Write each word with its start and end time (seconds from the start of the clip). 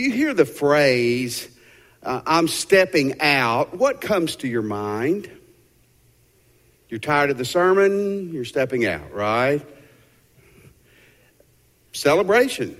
you 0.00 0.10
hear 0.10 0.34
the 0.34 0.44
phrase, 0.44 1.48
uh, 2.02 2.22
I'm 2.26 2.48
stepping 2.48 3.20
out, 3.20 3.76
what 3.76 4.00
comes 4.00 4.36
to 4.36 4.48
your 4.48 4.62
mind? 4.62 5.30
You're 6.88 7.00
tired 7.00 7.30
of 7.30 7.38
the 7.38 7.44
sermon, 7.44 8.32
you're 8.32 8.44
stepping 8.44 8.86
out, 8.86 9.12
right? 9.12 9.64
Celebration. 11.92 12.76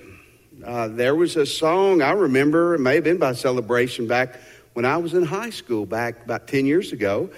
Uh, 0.65 0.89
there 0.89 1.15
was 1.15 1.37
a 1.37 1.45
song 1.45 2.01
I 2.01 2.11
remember, 2.11 2.75
it 2.75 2.79
may 2.79 2.95
have 2.95 3.03
been 3.03 3.17
by 3.17 3.33
Celebration 3.33 4.07
back 4.07 4.39
when 4.73 4.85
I 4.85 4.97
was 4.97 5.13
in 5.13 5.23
high 5.23 5.49
school, 5.49 5.85
back 5.85 6.23
about 6.25 6.47
10 6.47 6.65
years 6.65 6.91
ago. 6.91 7.29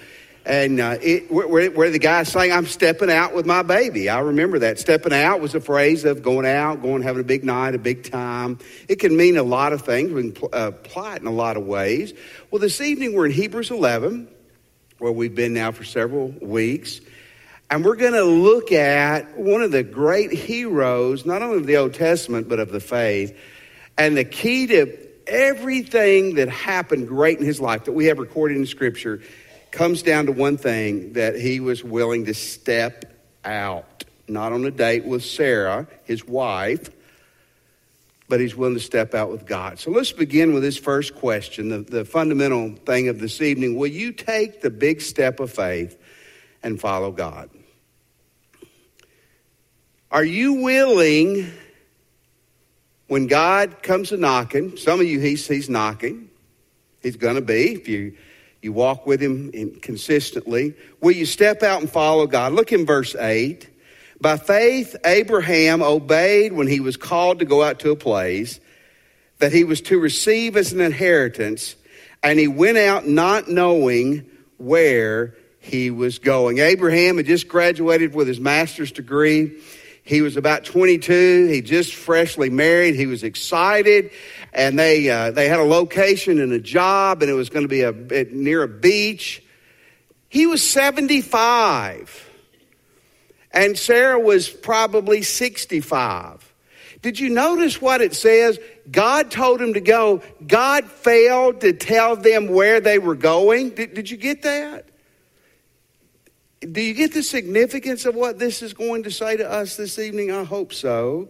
And 0.46 0.78
uh, 0.78 0.98
it, 1.00 1.32
where, 1.32 1.70
where, 1.70 1.90
the 1.90 1.98
guy 1.98 2.22
saying, 2.24 2.52
I'm 2.52 2.66
stepping 2.66 3.10
out 3.10 3.34
with 3.34 3.46
my 3.46 3.62
baby. 3.62 4.10
I 4.10 4.18
remember 4.18 4.58
that. 4.58 4.78
Stepping 4.78 5.14
out 5.14 5.40
was 5.40 5.54
a 5.54 5.60
phrase 5.60 6.04
of 6.04 6.22
going 6.22 6.44
out, 6.44 6.82
going, 6.82 7.00
having 7.00 7.22
a 7.22 7.24
big 7.24 7.44
night, 7.44 7.74
a 7.74 7.78
big 7.78 8.10
time. 8.10 8.58
It 8.86 8.96
can 8.96 9.16
mean 9.16 9.38
a 9.38 9.42
lot 9.42 9.72
of 9.72 9.82
things. 9.82 10.12
We 10.12 10.20
can 10.20 10.32
pl- 10.32 10.50
uh, 10.52 10.68
apply 10.74 11.16
it 11.16 11.22
in 11.22 11.26
a 11.26 11.32
lot 11.32 11.56
of 11.56 11.64
ways. 11.64 12.12
Well, 12.50 12.60
this 12.60 12.82
evening 12.82 13.14
we're 13.14 13.24
in 13.24 13.32
Hebrews 13.32 13.70
11, 13.70 14.28
where 14.98 15.12
we've 15.12 15.34
been 15.34 15.54
now 15.54 15.72
for 15.72 15.84
several 15.84 16.28
weeks. 16.28 17.00
And 17.70 17.82
we're 17.82 17.96
going 17.96 18.12
to 18.12 18.24
look 18.24 18.70
at 18.70 19.38
one 19.38 19.62
of 19.62 19.72
the 19.72 19.82
great 19.82 20.30
heroes, 20.30 21.24
not 21.24 21.40
only 21.40 21.56
of 21.56 21.66
the 21.66 21.78
Old 21.78 21.94
Testament, 21.94 22.50
but 22.50 22.60
of 22.60 22.70
the 22.70 22.80
faith. 22.80 23.34
And 23.96 24.14
the 24.14 24.24
key 24.24 24.66
to 24.66 24.98
everything 25.26 26.34
that 26.34 26.50
happened 26.50 27.08
great 27.08 27.38
in 27.38 27.46
his 27.46 27.62
life 27.62 27.84
that 27.84 27.92
we 27.92 28.06
have 28.06 28.18
recorded 28.18 28.58
in 28.58 28.66
Scripture 28.66 29.22
comes 29.74 30.02
down 30.02 30.26
to 30.26 30.32
one 30.32 30.56
thing 30.56 31.12
that 31.14 31.34
he 31.34 31.60
was 31.60 31.84
willing 31.84 32.24
to 32.26 32.34
step 32.34 33.12
out, 33.44 34.04
not 34.28 34.52
on 34.52 34.64
a 34.64 34.70
date 34.70 35.04
with 35.04 35.22
Sarah, 35.24 35.86
his 36.04 36.24
wife, 36.24 36.90
but 38.28 38.40
he's 38.40 38.56
willing 38.56 38.74
to 38.74 38.80
step 38.80 39.14
out 39.14 39.30
with 39.30 39.44
God. 39.44 39.78
So 39.78 39.90
let's 39.90 40.12
begin 40.12 40.54
with 40.54 40.62
this 40.62 40.78
first 40.78 41.14
question, 41.14 41.68
the, 41.68 41.78
the 41.80 42.04
fundamental 42.04 42.74
thing 42.86 43.08
of 43.08 43.18
this 43.18 43.42
evening. 43.42 43.76
Will 43.76 43.88
you 43.88 44.12
take 44.12 44.62
the 44.62 44.70
big 44.70 45.02
step 45.02 45.40
of 45.40 45.52
faith 45.52 46.00
and 46.62 46.80
follow 46.80 47.10
God? 47.10 47.50
Are 50.10 50.24
you 50.24 50.54
willing, 50.54 51.50
when 53.08 53.26
God 53.26 53.82
comes 53.82 54.12
a 54.12 54.16
knocking, 54.16 54.76
some 54.76 55.00
of 55.00 55.06
you, 55.06 55.18
he's, 55.18 55.46
he's 55.48 55.68
knocking, 55.68 56.30
he's 57.02 57.16
going 57.16 57.34
to 57.34 57.42
be, 57.42 57.72
if 57.72 57.88
you 57.88 58.16
you 58.64 58.72
walk 58.72 59.06
with 59.06 59.20
him 59.20 59.78
consistently. 59.82 60.74
Will 61.00 61.12
you 61.12 61.26
step 61.26 61.62
out 61.62 61.80
and 61.80 61.90
follow 61.90 62.26
God? 62.26 62.52
Look 62.52 62.72
in 62.72 62.86
verse 62.86 63.14
8. 63.14 63.68
By 64.20 64.38
faith, 64.38 64.96
Abraham 65.04 65.82
obeyed 65.82 66.52
when 66.52 66.66
he 66.66 66.80
was 66.80 66.96
called 66.96 67.40
to 67.40 67.44
go 67.44 67.62
out 67.62 67.80
to 67.80 67.90
a 67.90 67.96
place 67.96 68.58
that 69.38 69.52
he 69.52 69.64
was 69.64 69.80
to 69.82 69.98
receive 69.98 70.56
as 70.56 70.72
an 70.72 70.80
inheritance, 70.80 71.76
and 72.22 72.38
he 72.38 72.48
went 72.48 72.78
out 72.78 73.06
not 73.06 73.48
knowing 73.48 74.30
where 74.56 75.34
he 75.58 75.90
was 75.90 76.18
going. 76.18 76.58
Abraham 76.58 77.16
had 77.16 77.26
just 77.26 77.48
graduated 77.48 78.14
with 78.14 78.28
his 78.28 78.40
master's 78.40 78.92
degree. 78.92 79.60
He 80.04 80.20
was 80.20 80.36
about 80.36 80.64
22. 80.64 81.48
He 81.48 81.62
just 81.62 81.94
freshly 81.94 82.50
married. 82.50 82.94
He 82.94 83.06
was 83.06 83.22
excited 83.24 84.10
and 84.54 84.78
they 84.78 85.10
uh, 85.10 85.32
they 85.32 85.48
had 85.48 85.58
a 85.58 85.64
location 85.64 86.40
and 86.40 86.52
a 86.52 86.60
job, 86.60 87.22
and 87.22 87.30
it 87.30 87.34
was 87.34 87.50
going 87.50 87.64
to 87.64 87.68
be 87.68 87.82
a, 87.82 87.92
near 88.32 88.62
a 88.62 88.68
beach. 88.68 89.42
He 90.28 90.46
was 90.46 90.62
75, 90.68 92.30
and 93.50 93.76
Sarah 93.76 94.18
was 94.18 94.48
probably 94.48 95.22
65. 95.22 96.52
Did 97.02 97.20
you 97.20 97.28
notice 97.28 97.82
what 97.82 98.00
it 98.00 98.14
says? 98.14 98.58
God 98.90 99.30
told 99.30 99.60
him 99.60 99.74
to 99.74 99.80
go. 99.80 100.22
God 100.46 100.86
failed 100.86 101.60
to 101.60 101.72
tell 101.74 102.16
them 102.16 102.48
where 102.48 102.80
they 102.80 102.98
were 102.98 103.14
going. 103.14 103.70
Did, 103.70 103.92
did 103.92 104.10
you 104.10 104.16
get 104.16 104.42
that? 104.42 104.88
Do 106.72 106.80
you 106.80 106.94
get 106.94 107.12
the 107.12 107.22
significance 107.22 108.06
of 108.06 108.14
what 108.14 108.38
this 108.38 108.62
is 108.62 108.72
going 108.72 109.02
to 109.02 109.10
say 109.10 109.36
to 109.36 109.50
us 109.50 109.76
this 109.76 109.98
evening? 109.98 110.30
I 110.30 110.44
hope 110.44 110.72
so. 110.72 111.28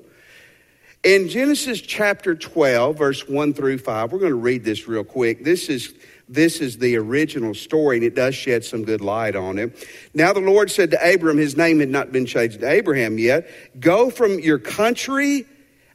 In 1.03 1.29
Genesis 1.29 1.81
chapter 1.81 2.37
12, 2.37 2.97
verse 2.97 3.29
1 3.29 3.53
through 3.53 3.79
5, 3.79 4.13
we're 4.13 4.21
going 4.21 4.31
to 4.31 4.37
read 4.37 4.65
this 4.65 4.87
real 4.87 5.03
quick. 5.03 5.45
This 5.45 5.69
is, 5.69 5.93
this 6.29 6.61
is 6.61 6.79
the 6.79 6.97
original 6.97 7.53
story, 7.53 7.97
and 7.97 8.07
it 8.07 8.15
does 8.15 8.37
shed 8.37 8.65
some 8.65 8.85
good 8.85 9.01
light 9.01 9.35
on 9.35 9.59
it. 9.59 9.87
Now 10.15 10.33
the 10.33 10.41
Lord 10.41 10.71
said 10.71 10.93
to 10.93 11.15
Abram, 11.15 11.37
his 11.37 11.57
name 11.57 11.81
had 11.81 11.91
not 11.91 12.13
been 12.13 12.27
changed 12.27 12.61
to 12.61 12.71
Abraham 12.71 13.19
yet, 13.19 13.49
go 13.81 14.11
from 14.11 14.39
your 14.39 14.59
country 14.59 15.47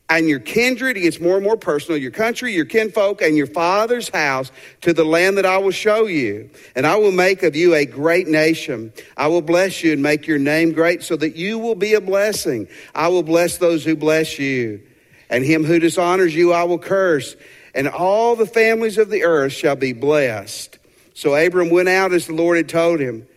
and 0.10 0.28
your 0.28 0.40
kindred, 0.40 0.98
gets 0.98 1.20
more 1.20 1.36
and 1.36 1.44
more 1.44 1.56
personal, 1.56 1.98
your 1.98 2.12
country, 2.12 2.52
your 2.54 2.66
kinfolk, 2.66 3.22
and 3.22 3.38
your 3.38 3.48
father's 3.48 4.10
house 4.10 4.52
to 4.82 4.92
the 4.92 5.06
land 5.06 5.38
that 5.38 5.46
I 5.46 5.60
will 5.60 5.72
show 5.72 6.08
you. 6.08 6.50
And 6.76 6.88
I 6.88 6.96
will 6.96 7.12
make 7.12 7.44
of 7.44 7.56
you 7.56 7.76
a 7.76 7.86
great 7.86 8.28
nation. 8.28 8.92
I 9.16 9.28
will 9.28 9.44
bless 9.44 9.84
you 9.84 9.94
and 9.94 10.02
make 10.02 10.26
your 10.26 10.40
name 10.40 10.74
great 10.74 11.04
so 11.04 11.16
that 11.18 11.36
you 11.36 11.60
will 11.60 11.76
be 11.76 11.94
a 11.94 12.02
blessing. 12.02 12.68
I 12.96 13.08
will 13.10 13.24
bless 13.24 13.58
those 13.58 13.86
who 13.86 13.96
bless 13.96 14.40
you 14.40 14.82
and 15.30 15.46
him 15.46 15.64
who 15.64 15.80
dishonors 15.80 16.36
you 16.36 16.52
I 16.52 16.64
will 16.64 16.80
curse, 16.80 17.36
and 17.76 17.88
all 17.88 18.36
the 18.36 18.46
families 18.46 18.98
of 18.98 19.10
the 19.10 19.24
earth 19.24 19.54
shall 19.54 19.76
be 19.76 19.94
blessed. 19.94 20.80
So 21.14 21.36
Abram 21.36 21.70
went 21.70 21.90
out 21.90 22.14
as 22.14 22.28
the 22.28 22.34
Lord 22.34 22.58
had 22.58 22.70
told 22.70 23.00
him, 23.00 23.28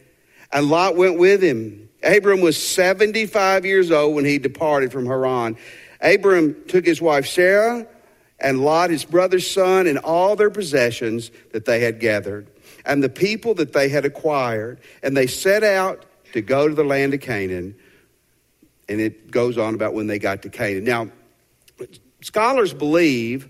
and 0.52 0.68
Lot 0.68 0.96
went 0.96 1.18
with 1.18 1.42
him. 1.42 1.88
Abram 2.02 2.40
was 2.40 2.60
75 2.60 3.64
years 3.64 3.90
old 3.90 4.14
when 4.14 4.24
he 4.24 4.38
departed 4.38 4.90
from 4.90 5.06
Haran. 5.06 5.56
Abram 6.02 6.64
took 6.66 6.84
his 6.84 7.00
wife 7.00 7.26
Sarah 7.26 7.86
and 8.40 8.64
Lot, 8.64 8.90
his 8.90 9.04
brother's 9.04 9.48
son, 9.48 9.86
and 9.86 9.98
all 9.98 10.34
their 10.34 10.50
possessions 10.50 11.30
that 11.52 11.64
they 11.64 11.80
had 11.80 12.00
gathered, 12.00 12.48
and 12.84 13.02
the 13.02 13.08
people 13.08 13.54
that 13.54 13.72
they 13.72 13.88
had 13.88 14.04
acquired. 14.04 14.80
And 15.02 15.16
they 15.16 15.28
set 15.28 15.62
out 15.62 16.04
to 16.32 16.42
go 16.42 16.68
to 16.68 16.74
the 16.74 16.84
land 16.84 17.14
of 17.14 17.20
Canaan. 17.20 17.76
And 18.88 19.00
it 19.00 19.30
goes 19.30 19.56
on 19.56 19.74
about 19.74 19.94
when 19.94 20.08
they 20.08 20.18
got 20.18 20.42
to 20.42 20.50
Canaan. 20.50 20.84
Now, 20.84 21.08
scholars 22.20 22.74
believe 22.74 23.48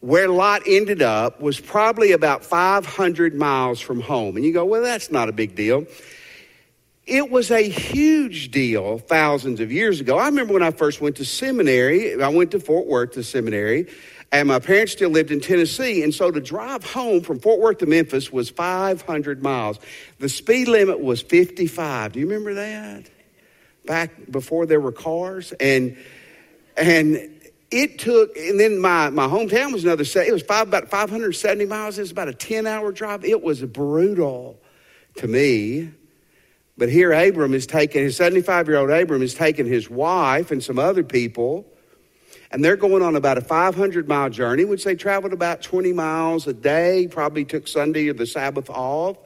where 0.00 0.28
Lot 0.28 0.62
ended 0.66 1.02
up 1.02 1.40
was 1.40 1.60
probably 1.60 2.12
about 2.12 2.44
500 2.44 3.34
miles 3.34 3.80
from 3.80 4.00
home. 4.00 4.36
And 4.36 4.44
you 4.44 4.52
go, 4.52 4.64
well, 4.64 4.82
that's 4.82 5.10
not 5.10 5.28
a 5.28 5.32
big 5.32 5.54
deal. 5.54 5.86
It 7.12 7.30
was 7.30 7.50
a 7.50 7.60
huge 7.60 8.50
deal 8.50 8.96
thousands 8.96 9.60
of 9.60 9.70
years 9.70 10.00
ago. 10.00 10.16
I 10.16 10.24
remember 10.24 10.54
when 10.54 10.62
I 10.62 10.70
first 10.70 11.02
went 11.02 11.16
to 11.16 11.26
seminary, 11.26 12.18
I 12.22 12.28
went 12.28 12.52
to 12.52 12.58
Fort 12.58 12.86
Worth 12.86 13.10
to 13.12 13.22
seminary, 13.22 13.86
and 14.32 14.48
my 14.48 14.58
parents 14.58 14.92
still 14.92 15.10
lived 15.10 15.30
in 15.30 15.38
Tennessee. 15.38 16.02
And 16.02 16.14
so 16.14 16.30
to 16.30 16.40
drive 16.40 16.82
home 16.84 17.20
from 17.20 17.38
Fort 17.38 17.60
Worth 17.60 17.76
to 17.80 17.86
Memphis 17.86 18.32
was 18.32 18.48
500 18.48 19.42
miles. 19.42 19.78
The 20.20 20.30
speed 20.30 20.68
limit 20.68 21.00
was 21.00 21.20
55. 21.20 22.12
Do 22.12 22.20
you 22.20 22.26
remember 22.26 22.54
that? 22.54 23.10
Back 23.84 24.30
before 24.30 24.64
there 24.64 24.80
were 24.80 24.90
cars. 24.90 25.52
And, 25.60 25.98
and 26.78 27.30
it 27.70 27.98
took, 27.98 28.34
and 28.38 28.58
then 28.58 28.78
my, 28.78 29.10
my 29.10 29.26
hometown 29.26 29.74
was 29.74 29.84
another, 29.84 30.04
it 30.04 30.32
was 30.32 30.42
five, 30.42 30.68
about 30.68 30.88
570 30.88 31.66
miles. 31.66 31.98
It 31.98 32.00
was 32.00 32.10
about 32.10 32.28
a 32.28 32.34
10 32.34 32.66
hour 32.66 32.90
drive. 32.90 33.22
It 33.26 33.42
was 33.42 33.62
brutal 33.62 34.58
to 35.16 35.28
me. 35.28 35.90
But 36.78 36.88
here 36.88 37.12
Abram 37.12 37.54
is 37.54 37.66
taking, 37.66 38.02
his 38.02 38.16
75 38.16 38.68
year 38.68 38.78
old 38.78 38.90
Abram 38.90 39.22
is 39.22 39.34
taking 39.34 39.66
his 39.66 39.90
wife 39.90 40.50
and 40.50 40.62
some 40.62 40.78
other 40.78 41.04
people, 41.04 41.66
and 42.50 42.64
they're 42.64 42.76
going 42.76 43.02
on 43.02 43.16
about 43.16 43.38
a 43.38 43.42
500 43.42 44.08
mile 44.08 44.30
journey, 44.30 44.64
which 44.64 44.84
they 44.84 44.94
traveled 44.94 45.32
about 45.32 45.62
20 45.62 45.92
miles 45.92 46.46
a 46.46 46.52
day, 46.52 47.08
probably 47.10 47.44
took 47.44 47.68
Sunday 47.68 48.08
or 48.08 48.14
the 48.14 48.26
Sabbath 48.26 48.68
off. 48.70 49.16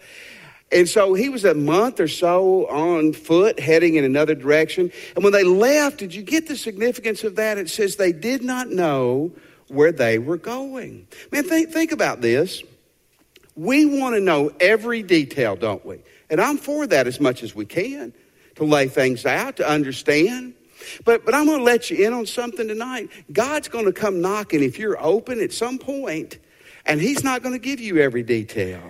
And 0.73 0.89
so 0.89 1.15
he 1.15 1.29
was 1.29 1.45
a 1.45 1.55
month 1.55 2.01
or 2.01 2.09
so 2.09 2.67
on 2.67 3.13
foot 3.13 3.61
heading 3.61 3.95
in 3.95 4.05
another 4.05 4.35
direction. 4.35 4.91
And 5.15 5.23
when 5.23 5.33
they 5.33 5.45
left, 5.45 5.99
did 5.99 6.15
you 6.15 6.23
get 6.23 6.49
the 6.49 6.57
significance 6.57 7.23
of 7.23 7.37
that? 7.37 7.59
It 7.59 7.71
says 7.71 7.97
they 7.97 8.13
did 8.13 8.43
not 8.43 8.71
know 8.71 9.33
where 9.69 9.93
they 9.93 10.19
were 10.19 10.37
going. 10.37 11.07
Man, 11.31 11.45
think, 11.45 11.71
think 11.71 11.93
about 11.93 12.21
this. 12.21 12.63
We 13.55 13.87
want 14.01 14.17
to 14.17 14.21
know 14.21 14.51
every 14.61 15.03
detail, 15.03 15.57
don't 15.57 15.85
we? 15.87 16.01
And 16.29 16.41
I'm 16.41 16.59
for 16.59 16.87
that 16.87 17.07
as 17.07 17.21
much 17.21 17.43
as 17.43 17.55
we 17.55 17.65
can 17.65 18.13
to 18.57 18.65
lay 18.65 18.89
things 18.89 19.25
out, 19.27 19.57
to 19.57 19.69
understand. 19.69 20.55
But, 21.05 21.25
but 21.25 21.35
I'm 21.35 21.47
going 21.47 21.59
to 21.59 21.65
let 21.65 21.91
you 21.91 22.07
in 22.07 22.13
on 22.13 22.27
something 22.27 22.69
tonight. 22.69 23.11
God's 23.33 23.69
going 23.69 23.85
to 23.87 23.93
come 23.93 24.21
knocking 24.21 24.63
if 24.63 24.79
you're 24.79 25.03
open 25.03 25.41
at 25.41 25.53
some 25.53 25.79
point, 25.79 26.39
and 26.85 27.01
He's 27.01 27.23
not 27.23 27.43
going 27.43 27.55
to 27.55 27.59
give 27.59 27.81
you 27.81 27.99
every 27.99 28.23
detail. 28.23 28.83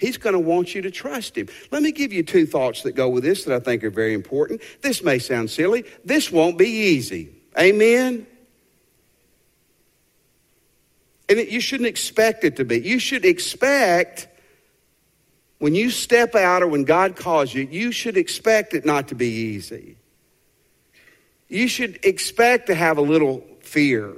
He's 0.00 0.16
going 0.16 0.32
to 0.32 0.38
want 0.38 0.74
you 0.74 0.80
to 0.82 0.90
trust 0.90 1.36
him. 1.36 1.48
Let 1.70 1.82
me 1.82 1.92
give 1.92 2.10
you 2.10 2.22
two 2.22 2.46
thoughts 2.46 2.84
that 2.84 2.92
go 2.92 3.10
with 3.10 3.22
this 3.22 3.44
that 3.44 3.54
I 3.54 3.60
think 3.60 3.84
are 3.84 3.90
very 3.90 4.14
important. 4.14 4.62
This 4.80 5.02
may 5.02 5.18
sound 5.18 5.50
silly. 5.50 5.84
This 6.06 6.32
won't 6.32 6.56
be 6.56 6.68
easy. 6.68 7.28
Amen? 7.58 8.26
And 11.28 11.38
it, 11.38 11.50
you 11.50 11.60
shouldn't 11.60 11.86
expect 11.86 12.44
it 12.44 12.56
to 12.56 12.64
be. 12.64 12.80
You 12.80 12.98
should 12.98 13.26
expect 13.26 14.26
when 15.60 15.74
you 15.74 15.90
step 15.90 16.34
out 16.34 16.62
or 16.62 16.66
when 16.66 16.84
God 16.84 17.16
calls 17.16 17.54
you, 17.54 17.68
you 17.70 17.92
should 17.92 18.16
expect 18.16 18.72
it 18.72 18.86
not 18.86 19.08
to 19.08 19.14
be 19.14 19.28
easy. 19.28 19.96
You 21.48 21.68
should 21.68 22.00
expect 22.02 22.68
to 22.68 22.74
have 22.74 22.96
a 22.96 23.02
little 23.02 23.44
fear. 23.60 24.16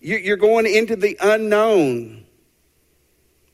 You're 0.00 0.36
going 0.36 0.66
into 0.66 0.94
the 0.94 1.16
unknown. 1.20 2.26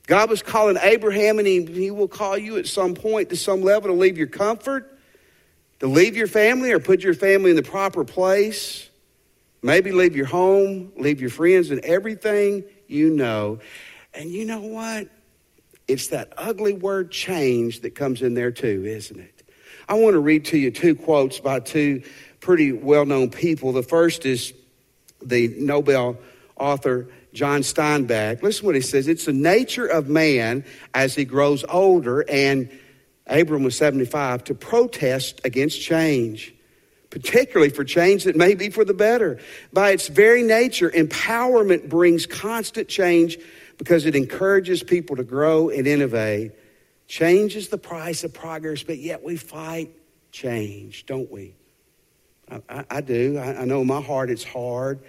God 0.09 0.29
was 0.29 0.43
calling 0.43 0.77
Abraham, 0.83 1.39
and 1.39 1.47
he, 1.47 1.93
will 1.93 2.09
call 2.09 2.37
you 2.37 2.57
at 2.57 2.67
some 2.67 2.95
point 2.95 3.31
to 3.31 3.37
some 3.37 3.63
level 3.63 3.89
to 3.89 3.95
leave 3.95 4.19
your 4.19 4.27
comfort, 4.27 4.99
to 5.79 5.87
leave 5.87 6.17
your 6.17 6.27
family, 6.27 6.73
or 6.73 6.81
put 6.81 7.05
your 7.05 7.15
family 7.15 7.51
in 7.51 7.57
the 7.57 7.63
proper 7.63 8.05
place. 8.05 8.89
Maybe 9.63 9.93
leave 9.93 10.17
your 10.17 10.27
home, 10.27 10.91
leave 10.97 11.21
your 11.21 11.31
friends, 11.31 11.71
and 11.71 11.81
everything 11.85 12.65
you 12.89 13.11
know. 13.11 13.61
And 14.13 14.29
you 14.31 14.45
know 14.45 14.63
what? 14.63 15.09
It's 15.91 16.07
that 16.09 16.33
ugly 16.37 16.73
word 16.73 17.11
change 17.11 17.81
that 17.81 17.97
comes 17.97 18.23
in 18.23 18.35
there 18.35 18.53
too, 18.53 18.85
isn't 18.87 19.19
it? 19.19 19.43
I 19.89 19.95
want 19.95 20.15
to 20.15 20.21
read 20.21 20.45
to 20.47 20.57
you 20.57 20.71
two 20.71 20.95
quotes 20.95 21.41
by 21.41 21.59
two 21.59 22.05
pretty 22.39 22.71
well 22.71 23.05
known 23.05 23.29
people. 23.29 23.73
The 23.73 23.83
first 23.83 24.25
is 24.25 24.55
the 25.21 25.49
Nobel 25.59 26.17
author 26.57 27.09
John 27.33 27.63
Steinbeck. 27.63 28.41
Listen 28.41 28.67
what 28.67 28.77
he 28.77 28.81
says. 28.81 29.09
It's 29.09 29.25
the 29.25 29.33
nature 29.33 29.87
of 29.87 30.09
man 30.09 30.65
as 30.95 31.17
he 31.17 31.25
grows 31.25 31.65
older, 31.69 32.25
and 32.29 32.71
Abram 33.27 33.65
was 33.65 33.77
75, 33.77 34.45
to 34.45 34.55
protest 34.55 35.41
against 35.45 35.81
change, 35.81 36.55
particularly 37.11 37.71
for 37.71 37.83
change 37.83 38.25
that 38.25 38.37
may 38.37 38.55
be 38.55 38.71
for 38.71 38.85
the 38.85 38.95
better. 38.95 39.41
By 39.73 39.91
its 39.91 40.07
very 40.07 40.45
nature, 40.45 40.89
empowerment 40.91 41.89
brings 41.89 42.27
constant 42.27 42.89
change 42.89 43.39
because 43.81 44.05
it 44.05 44.15
encourages 44.15 44.83
people 44.83 45.17
to 45.17 45.25
grow 45.25 45.71
and 45.71 45.87
innovate. 45.87 46.53
changes 47.09 47.69
the 47.69 47.79
price 47.79 48.23
of 48.25 48.33
progress, 48.35 48.83
but 48.83 48.99
yet 48.99 49.25
we 49.25 49.37
fight 49.39 49.91
change, 50.33 51.07
don't 51.07 51.33
we? 51.33 51.55
I, 52.51 52.61
I, 52.69 52.85
I 52.91 53.01
do. 53.01 53.39
I, 53.39 53.63
I, 53.63 53.65
know 53.65 53.81
in 53.81 53.87
my 53.87 54.03
heart 54.03 54.29
it's 54.29 54.45
hard. 54.45 55.01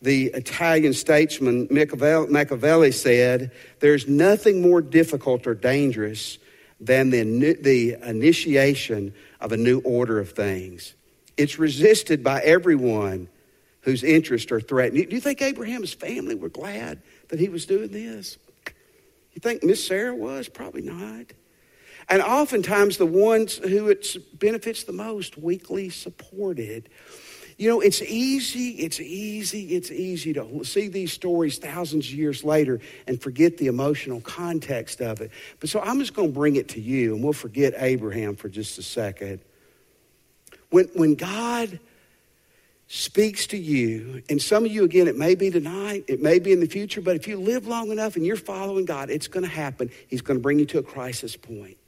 The 0.00 0.28
Italian 0.28 0.94
statesman 0.94 1.68
Machiavelli 1.70 2.90
said, 2.90 3.52
There's 3.80 4.08
nothing 4.08 4.62
more 4.62 4.80
difficult 4.80 5.46
or 5.46 5.54
dangerous 5.54 6.38
than 6.80 7.10
the, 7.10 7.52
the 7.60 7.96
initiation 8.02 9.12
of 9.42 9.52
a 9.52 9.58
new 9.58 9.80
order 9.80 10.18
of 10.18 10.30
things. 10.30 10.94
It's 11.36 11.58
resisted 11.58 12.24
by 12.24 12.40
everyone 12.40 13.28
whose 13.82 14.02
interests 14.02 14.50
are 14.50 14.60
threatened. 14.60 15.10
Do 15.10 15.14
you 15.14 15.20
think 15.20 15.42
Abraham's 15.42 15.92
family 15.92 16.34
were 16.34 16.48
glad 16.48 17.02
that 17.28 17.40
he 17.40 17.48
was 17.48 17.66
doing 17.66 17.88
this? 17.88 18.38
You 19.32 19.40
think 19.40 19.64
Miss 19.64 19.84
Sarah 19.84 20.14
was? 20.14 20.48
Probably 20.48 20.82
not. 20.82 21.26
And 22.08 22.22
oftentimes, 22.22 22.98
the 22.98 23.06
ones 23.06 23.56
who 23.56 23.88
it 23.88 24.16
benefits 24.38 24.84
the 24.84 24.92
most, 24.92 25.38
weakly 25.38 25.88
supported. 25.88 26.88
You 27.56 27.68
know, 27.70 27.80
it's 27.80 28.02
easy, 28.02 28.70
it's 28.70 29.00
easy, 29.00 29.76
it's 29.76 29.90
easy 29.90 30.32
to 30.34 30.64
see 30.64 30.88
these 30.88 31.12
stories 31.12 31.58
thousands 31.58 32.06
of 32.08 32.14
years 32.14 32.42
later 32.42 32.80
and 33.06 33.20
forget 33.20 33.56
the 33.58 33.68
emotional 33.68 34.20
context 34.20 35.00
of 35.00 35.20
it. 35.20 35.30
But 35.60 35.70
so 35.70 35.80
I'm 35.80 35.98
just 36.00 36.14
going 36.14 36.28
to 36.28 36.34
bring 36.34 36.56
it 36.56 36.68
to 36.70 36.80
you, 36.80 37.14
and 37.14 37.22
we'll 37.22 37.32
forget 37.32 37.74
Abraham 37.78 38.34
for 38.34 38.48
just 38.48 38.76
a 38.78 38.82
second. 38.82 39.40
When, 40.70 40.86
when 40.94 41.14
God 41.14 41.78
speaks 42.86 43.46
to 43.48 43.56
you, 43.56 44.22
and 44.28 44.40
some 44.40 44.64
of 44.64 44.70
you, 44.70 44.84
again, 44.84 45.08
it 45.08 45.16
may 45.16 45.34
be 45.34 45.50
tonight, 45.50 46.04
it 46.06 46.20
may 46.20 46.38
be 46.38 46.52
in 46.52 46.60
the 46.60 46.66
future, 46.66 47.00
but 47.00 47.16
if 47.16 47.26
you 47.26 47.38
live 47.38 47.66
long 47.66 47.90
enough 47.90 48.16
and 48.16 48.26
you're 48.26 48.36
following 48.36 48.84
God, 48.84 49.10
it's 49.10 49.26
going 49.26 49.44
to 49.44 49.50
happen. 49.50 49.90
He's 50.06 50.20
going 50.20 50.38
to 50.38 50.42
bring 50.42 50.58
you 50.58 50.66
to 50.66 50.78
a 50.78 50.82
crisis 50.82 51.36
point. 51.36 51.78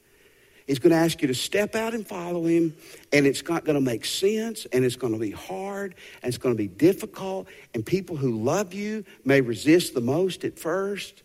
He's 0.67 0.81
going 0.81 0.91
to 0.91 0.97
ask 0.97 1.23
you 1.23 1.29
to 1.29 1.35
step 1.35 1.77
out 1.77 1.95
and 1.95 2.05
follow 2.07 2.45
him, 2.45 2.75
and 3.13 3.27
it's 3.27 3.47
not 3.47 3.65
going 3.65 3.77
to 3.77 3.81
make 3.81 4.05
sense, 4.05 4.67
and 4.73 4.85
it's 4.85 4.97
going 4.97 5.13
to 5.13 5.19
be 5.19 5.31
hard, 5.31 5.95
and 6.23 6.29
it's 6.29 6.39
going 6.39 6.55
to 6.55 6.59
be 6.59 6.67
difficult, 6.67 7.47
and 7.73 7.87
people 7.87 8.17
who 8.17 8.43
love 8.43 8.75
you 8.75 9.05
may 9.25 9.41
resist 9.41 9.95
the 9.95 10.01
most 10.01 10.45
at 10.45 10.59
first. 10.59 11.23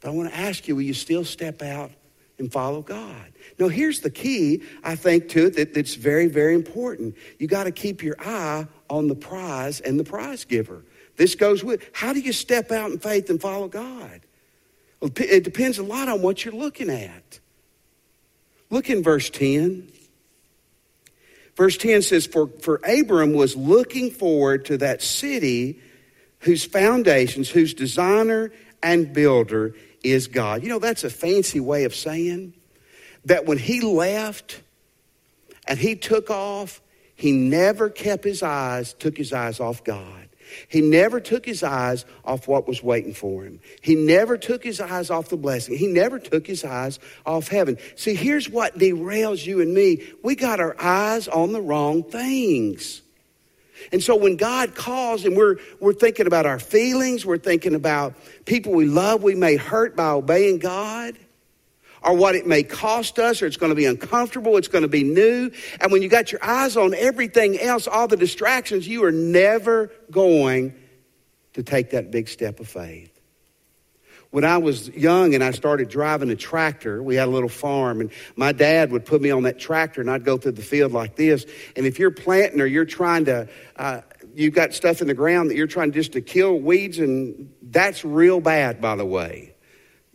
But 0.00 0.08
I 0.08 0.12
want 0.12 0.30
to 0.30 0.36
ask 0.36 0.66
you, 0.66 0.74
will 0.74 0.82
you 0.82 0.94
still 0.94 1.24
step 1.24 1.62
out 1.62 1.92
and 2.38 2.52
follow 2.52 2.82
God. 2.82 3.32
Now, 3.58 3.68
here's 3.68 4.00
the 4.00 4.10
key, 4.10 4.62
I 4.84 4.96
think, 4.96 5.28
to 5.30 5.46
it 5.46 5.56
that, 5.56 5.74
that's 5.74 5.94
very, 5.94 6.26
very 6.26 6.54
important. 6.54 7.16
You 7.38 7.46
got 7.46 7.64
to 7.64 7.70
keep 7.70 8.02
your 8.02 8.16
eye 8.18 8.66
on 8.90 9.08
the 9.08 9.14
prize 9.14 9.80
and 9.80 9.98
the 9.98 10.04
prize 10.04 10.44
giver. 10.44 10.84
This 11.16 11.34
goes 11.34 11.64
with 11.64 11.88
how 11.92 12.12
do 12.12 12.20
you 12.20 12.32
step 12.32 12.70
out 12.70 12.90
in 12.90 12.98
faith 12.98 13.30
and 13.30 13.40
follow 13.40 13.68
God? 13.68 14.20
It 15.00 15.44
depends 15.44 15.78
a 15.78 15.82
lot 15.82 16.08
on 16.08 16.22
what 16.22 16.44
you're 16.44 16.54
looking 16.54 16.90
at. 16.90 17.40
Look 18.70 18.90
in 18.90 19.02
verse 19.02 19.30
10. 19.30 19.90
Verse 21.56 21.76
10 21.76 22.02
says, 22.02 22.26
For, 22.26 22.48
for 22.60 22.80
Abram 22.86 23.32
was 23.32 23.56
looking 23.56 24.10
forward 24.10 24.66
to 24.66 24.78
that 24.78 25.02
city 25.02 25.80
whose 26.46 26.64
foundations, 26.64 27.50
whose 27.50 27.74
designer 27.74 28.52
and 28.82 29.12
builder 29.12 29.74
is 30.04 30.28
God. 30.28 30.62
You 30.62 30.68
know, 30.68 30.78
that's 30.78 31.02
a 31.02 31.10
fancy 31.10 31.58
way 31.58 31.84
of 31.84 31.94
saying 31.94 32.54
that 33.24 33.46
when 33.46 33.58
he 33.58 33.80
left 33.80 34.62
and 35.66 35.76
he 35.76 35.96
took 35.96 36.30
off, 36.30 36.80
he 37.16 37.32
never 37.32 37.90
kept 37.90 38.24
his 38.24 38.44
eyes, 38.44 38.94
took 38.94 39.16
his 39.16 39.32
eyes 39.32 39.58
off 39.58 39.82
God. 39.82 40.28
He 40.68 40.80
never 40.80 41.18
took 41.18 41.44
his 41.44 41.64
eyes 41.64 42.04
off 42.24 42.46
what 42.46 42.68
was 42.68 42.80
waiting 42.80 43.12
for 43.12 43.42
him. 43.42 43.58
He 43.82 43.96
never 43.96 44.38
took 44.38 44.62
his 44.62 44.80
eyes 44.80 45.10
off 45.10 45.28
the 45.28 45.36
blessing. 45.36 45.76
He 45.76 45.88
never 45.88 46.20
took 46.20 46.46
his 46.46 46.64
eyes 46.64 47.00
off 47.26 47.48
heaven. 47.48 47.78
See, 47.96 48.14
here's 48.14 48.48
what 48.48 48.78
derails 48.78 49.44
you 49.44 49.60
and 49.60 49.74
me. 49.74 50.06
We 50.22 50.36
got 50.36 50.60
our 50.60 50.76
eyes 50.80 51.26
on 51.26 51.52
the 51.52 51.60
wrong 51.60 52.04
things. 52.04 53.02
And 53.92 54.02
so 54.02 54.16
when 54.16 54.36
God 54.36 54.74
calls 54.74 55.24
and 55.24 55.36
we're, 55.36 55.56
we're 55.80 55.92
thinking 55.92 56.26
about 56.26 56.46
our 56.46 56.58
feelings, 56.58 57.24
we're 57.24 57.38
thinking 57.38 57.74
about 57.74 58.14
people 58.44 58.72
we 58.72 58.86
love 58.86 59.22
we 59.22 59.34
may 59.34 59.56
hurt 59.56 59.96
by 59.96 60.08
obeying 60.08 60.58
God, 60.58 61.16
or 62.02 62.14
what 62.14 62.34
it 62.34 62.46
may 62.46 62.62
cost 62.62 63.18
us, 63.18 63.42
or 63.42 63.46
it's 63.46 63.56
going 63.56 63.70
to 63.70 63.76
be 63.76 63.86
uncomfortable, 63.86 64.56
it's 64.56 64.68
going 64.68 64.82
to 64.82 64.88
be 64.88 65.02
new. 65.02 65.50
And 65.80 65.90
when 65.90 66.02
you 66.02 66.08
got 66.08 66.30
your 66.30 66.44
eyes 66.44 66.76
on 66.76 66.94
everything 66.94 67.58
else, 67.58 67.88
all 67.88 68.06
the 68.06 68.16
distractions, 68.16 68.86
you 68.86 69.04
are 69.04 69.12
never 69.12 69.90
going 70.10 70.74
to 71.54 71.62
take 71.62 71.90
that 71.90 72.10
big 72.10 72.28
step 72.28 72.60
of 72.60 72.68
faith. 72.68 73.15
When 74.30 74.44
I 74.44 74.58
was 74.58 74.88
young 74.90 75.34
and 75.34 75.42
I 75.42 75.52
started 75.52 75.88
driving 75.88 76.30
a 76.30 76.36
tractor, 76.36 77.02
we 77.02 77.14
had 77.14 77.28
a 77.28 77.30
little 77.30 77.48
farm, 77.48 78.00
and 78.00 78.10
my 78.34 78.52
dad 78.52 78.90
would 78.90 79.04
put 79.04 79.22
me 79.22 79.30
on 79.30 79.44
that 79.44 79.58
tractor, 79.58 80.00
and 80.00 80.10
I'd 80.10 80.24
go 80.24 80.36
through 80.36 80.52
the 80.52 80.62
field 80.62 80.92
like 80.92 81.16
this. 81.16 81.46
And 81.76 81.86
if 81.86 81.98
you're 81.98 82.10
planting 82.10 82.60
or 82.60 82.66
you're 82.66 82.84
trying 82.84 83.24
to, 83.26 83.48
uh, 83.76 84.00
you've 84.34 84.54
got 84.54 84.74
stuff 84.74 85.00
in 85.00 85.06
the 85.06 85.14
ground 85.14 85.50
that 85.50 85.56
you're 85.56 85.66
trying 85.66 85.92
just 85.92 86.12
to 86.12 86.20
kill 86.20 86.58
weeds, 86.58 86.98
and 86.98 87.52
that's 87.62 88.04
real 88.04 88.40
bad, 88.40 88.80
by 88.80 88.96
the 88.96 89.06
way. 89.06 89.54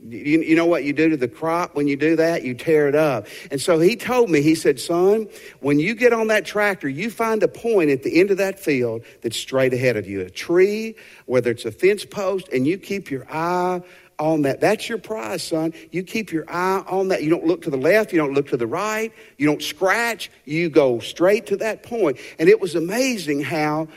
You, 0.04 0.42
you, 0.42 0.56
know 0.56 0.66
what 0.66 0.84
you 0.84 0.94
do 0.94 1.10
to 1.10 1.18
the 1.18 1.28
crop 1.28 1.76
when 1.76 1.88
you 1.88 1.96
do 1.96 2.16
that? 2.16 2.44
You 2.44 2.56
tear 2.56 2.88
it 2.88 2.96
up. 2.96 3.28
And 3.52 3.62
so 3.62 3.78
he 3.78 3.96
told 3.96 4.32
me, 4.32 4.42
he 4.42 4.56
said, 4.56 4.80
son, 4.80 5.28
when 5.60 5.80
you 5.80 5.94
get 5.94 6.12
on 6.12 6.28
that 6.28 6.44
tractor, 6.44 6.90
you 6.90 7.12
find 7.12 7.44
a 7.44 7.48
point 7.48 7.92
at 7.92 8.02
the 8.02 8.20
end 8.20 8.32
of 8.32 8.38
that 8.38 8.60
field 8.60 9.04
that's 9.22 9.38
straight 9.38 9.76
ahead 9.76 9.98
of 9.98 10.08
you, 10.08 10.22
a 10.22 10.30
tree, 10.30 10.96
whether 11.28 11.52
it's 11.52 11.66
a 11.66 11.72
fence 11.72 12.04
post, 12.04 12.50
and 12.52 12.66
you 12.66 12.80
keep 12.80 13.12
your 13.12 13.32
eye 13.32 13.82
on 14.22 14.44
that. 14.44 14.62
That's 14.62 14.88
your 14.88 15.00
prize, 15.00 15.44
son. 15.44 15.74
You 15.92 16.04
keep 16.04 16.32
your 16.32 16.46
eye 16.48 16.84
on 16.88 17.08
that. 17.08 17.24
You 17.24 17.32
don't 17.32 17.46
look 17.46 17.64
to 17.64 17.72
the 17.72 17.78
left. 17.78 18.14
You 18.14 18.20
don't 18.20 18.34
look 18.34 18.50
to 18.50 18.58
the 18.58 18.68
right. 18.68 19.12
You 19.38 19.48
don't 19.48 19.62
scratch. 19.62 20.30
You 20.46 20.70
go 20.70 21.00
straight 21.00 21.48
to 21.48 21.58
that 21.58 21.82
point. 21.82 22.18
And 22.38 22.48
it 22.48 22.62
was 22.62 22.76
amazing 22.76 23.42
how, 23.42 23.88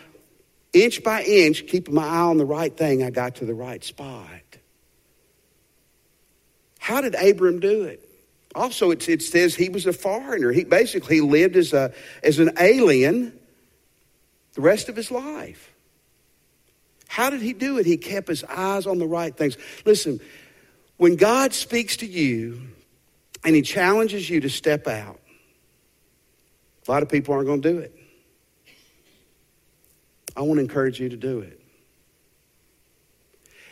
inch 0.73 1.05
by 1.05 1.23
inch, 1.23 1.67
keeping 1.67 1.95
my 1.95 2.07
eye 2.07 2.23
on 2.23 2.39
the 2.39 2.47
right 2.47 2.75
thing, 2.75 3.03
I 3.03 3.11
got 3.11 3.37
to 3.37 3.45
the 3.45 3.55
right 3.55 3.85
spot. 3.85 4.29
How 6.79 7.03
did 7.03 7.15
Abram 7.15 7.61
do 7.61 7.85
it? 7.85 8.09
Also, 8.55 8.91
it, 8.93 9.07
it 9.09 9.21
says 9.21 9.55
he 9.55 9.69
was 9.69 9.85
a 9.85 9.93
foreigner. 9.93 10.53
He 10.53 10.65
basically 10.65 11.21
lived 11.21 11.57
as, 11.57 11.73
a, 11.73 11.93
as 12.23 12.39
an 12.39 12.53
alien 12.59 13.39
the 14.55 14.61
rest 14.63 14.89
of 14.89 14.97
his 14.97 15.11
life. 15.11 15.74
How 17.15 17.31
did 17.31 17.43
he 17.43 17.53
do 17.53 17.79
it? 17.79 17.87
He 17.87 17.97
kept 17.97 18.27
his 18.27 18.43
eyes 18.43 18.89
on 18.89 18.99
the 18.99 19.07
right 19.07 19.37
things. 19.37 19.57
Listen, 19.85 20.19
when 20.97 21.15
God 21.15 21.53
speaks 21.53 21.99
to 21.99 22.07
you 22.07 22.61
and 23.45 23.55
he 23.55 23.63
challenges 23.63 24.29
you 24.29 24.41
to 24.41 24.51
step 24.51 24.89
out, 24.89 25.21
a 26.89 26.91
lot 26.91 27.05
of 27.05 27.09
people 27.09 27.33
aren't 27.33 27.47
going 27.47 27.63
to 27.63 27.73
do 27.73 27.79
it. 27.79 27.97
I 30.35 30.41
want 30.41 30.59
to 30.59 30.63
encourage 30.63 30.99
you 30.99 31.09
to 31.09 31.17
do 31.17 31.39
it. 31.39 31.61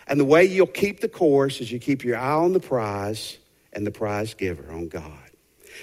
And 0.06 0.20
the 0.20 0.24
way 0.24 0.44
you'll 0.44 0.68
keep 0.68 1.00
the 1.00 1.08
course 1.08 1.60
is 1.60 1.72
you 1.72 1.80
keep 1.80 2.04
your 2.04 2.18
eye 2.18 2.34
on 2.34 2.52
the 2.52 2.60
prize 2.60 3.38
and 3.72 3.84
the 3.84 3.90
prize 3.90 4.34
giver, 4.34 4.70
on 4.70 4.86
God. 4.86 5.30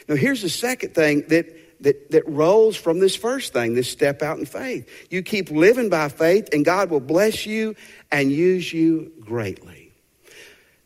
Now, 0.08 0.16
here's 0.16 0.42
the 0.42 0.50
second 0.50 0.96
thing 0.96 1.26
that 1.28 1.46
that, 1.82 2.12
that 2.12 2.28
rolls 2.28 2.76
from 2.76 3.00
this 3.00 3.16
first 3.16 3.54
thing, 3.54 3.74
this 3.74 3.90
step 3.90 4.22
out 4.22 4.38
in 4.38 4.46
faith. 4.46 4.90
You 5.10 5.22
keep 5.22 5.50
living 5.50 5.90
by 5.90 6.10
faith, 6.10 6.50
and 6.54 6.66
God 6.66 6.90
will 6.90 7.00
bless 7.00 7.46
you 7.46 7.76
and 8.12 8.32
use 8.32 8.72
you 8.72 9.12
greatly. 9.20 9.90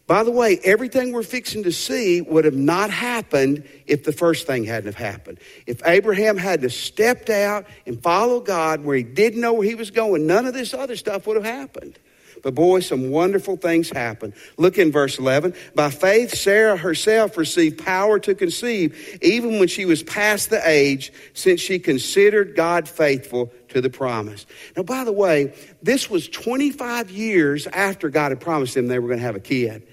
By 0.05 0.23
the 0.23 0.31
way, 0.31 0.59
everything 0.63 1.13
we're 1.13 1.23
fixing 1.23 1.63
to 1.63 1.71
see 1.71 2.21
would 2.21 2.43
have 2.43 2.55
not 2.55 2.89
happened 2.89 3.63
if 3.87 4.03
the 4.03 4.11
first 4.11 4.45
thing 4.45 4.65
hadn't 4.65 4.93
have 4.93 4.95
happened. 5.13 5.39
If 5.65 5.81
Abraham 5.85 6.35
hadn't 6.35 6.69
stepped 6.71 7.29
out 7.29 7.65
and 7.85 8.01
followed 8.03 8.45
God 8.45 8.83
where 8.83 8.97
he 8.97 9.03
didn't 9.03 9.39
know 9.39 9.53
where 9.53 9.67
he 9.67 9.75
was 9.75 9.91
going, 9.91 10.27
none 10.27 10.45
of 10.45 10.53
this 10.53 10.73
other 10.73 10.97
stuff 10.97 11.25
would 11.25 11.37
have 11.37 11.45
happened. 11.45 11.97
But 12.43 12.55
boy, 12.55 12.81
some 12.81 13.09
wonderful 13.09 13.55
things 13.55 13.89
happen. 13.89 14.33
Look 14.57 14.77
in 14.77 14.91
verse 14.91 15.17
11. 15.17 15.55
By 15.75 15.89
faith, 15.89 16.35
Sarah 16.35 16.75
herself 16.75 17.37
received 17.37 17.83
power 17.83 18.19
to 18.19 18.35
conceive, 18.35 19.17
even 19.21 19.59
when 19.59 19.69
she 19.69 19.85
was 19.85 20.03
past 20.03 20.49
the 20.49 20.61
age, 20.69 21.13
since 21.33 21.61
she 21.61 21.79
considered 21.79 22.55
God 22.55 22.87
faithful 22.87 23.51
to 23.69 23.79
the 23.79 23.89
promise. 23.89 24.45
Now, 24.75 24.83
by 24.83 25.05
the 25.05 25.13
way, 25.13 25.55
this 25.81 26.09
was 26.09 26.27
25 26.27 27.09
years 27.09 27.65
after 27.67 28.09
God 28.09 28.33
had 28.33 28.41
promised 28.41 28.75
them 28.75 28.87
they 28.87 28.99
were 28.99 29.07
going 29.07 29.19
to 29.19 29.25
have 29.25 29.37
a 29.37 29.39
kid. 29.39 29.87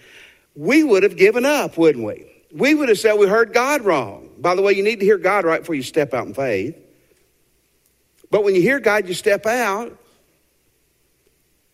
We 0.57 0.83
would 0.83 1.05
have 1.05 1.17
given 1.17 1.47
up, 1.47 1.79
wouldn't 1.79 2.05
we? 2.05 2.27
We 2.53 2.75
would 2.75 2.89
have 2.89 2.99
said 2.99 3.15
we 3.15 3.29
heard 3.29 3.53
God 3.53 3.83
wrong. 3.83 4.29
By 4.39 4.57
the 4.57 4.63
way, 4.63 4.73
you 4.73 4.83
need 4.83 4.99
to 4.99 5.07
hear 5.07 5.19
God 5.19 5.45
right 5.45 5.61
before 5.61 5.77
you 5.77 5.85
step 5.85 6.13
out 6.13 6.27
in 6.27 6.35
faith. 6.35 6.77
But 8.29 8.43
when 8.43 8.57
you 8.57 8.61
hear 8.61 8.81
God, 8.81 9.07
you 9.07 9.15
step 9.15 9.47
out. 9.47 10.00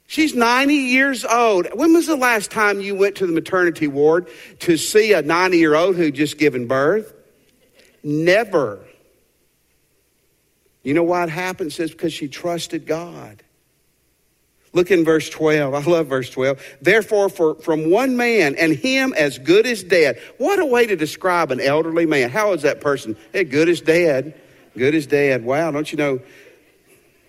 She's 0.06 0.34
90 0.34 0.74
years 0.74 1.24
old. 1.24 1.66
When 1.74 1.92
was 1.92 2.06
the 2.06 2.16
last 2.16 2.50
time 2.50 2.80
you 2.80 2.94
went 2.94 3.16
to 3.16 3.26
the 3.26 3.32
maternity 3.32 3.88
ward 3.88 4.28
to 4.60 4.76
see 4.76 5.12
a 5.12 5.22
90 5.22 5.58
year 5.58 5.74
old 5.74 5.96
who 5.96 6.10
just 6.10 6.38
given 6.38 6.66
birth? 6.66 7.12
Never. 8.04 8.80
You 10.84 10.94
know 10.94 11.02
why 11.02 11.24
it 11.24 11.30
happened? 11.30 11.72
It 11.72 11.74
says 11.74 11.90
because 11.90 12.12
she 12.12 12.28
trusted 12.28 12.86
God. 12.86 13.42
Look 14.72 14.90
in 14.90 15.04
verse 15.04 15.28
12. 15.30 15.74
I 15.74 15.90
love 15.90 16.06
verse 16.06 16.30
12. 16.30 16.62
Therefore, 16.82 17.28
for, 17.28 17.54
from 17.56 17.90
one 17.90 18.16
man 18.16 18.54
and 18.56 18.72
him 18.72 19.14
as 19.16 19.38
good 19.38 19.66
as 19.66 19.82
dead. 19.82 20.20
What 20.38 20.58
a 20.58 20.66
way 20.66 20.86
to 20.86 20.94
describe 20.94 21.50
an 21.50 21.60
elderly 21.60 22.06
man. 22.06 22.30
How 22.30 22.52
is 22.52 22.62
that 22.62 22.80
person? 22.80 23.16
Hey, 23.32 23.44
good 23.44 23.68
as 23.68 23.80
dead. 23.80 24.38
Good 24.76 24.94
as 24.94 25.06
dead. 25.06 25.44
Wow, 25.44 25.70
don't 25.70 25.90
you 25.90 25.96
know? 25.96 26.20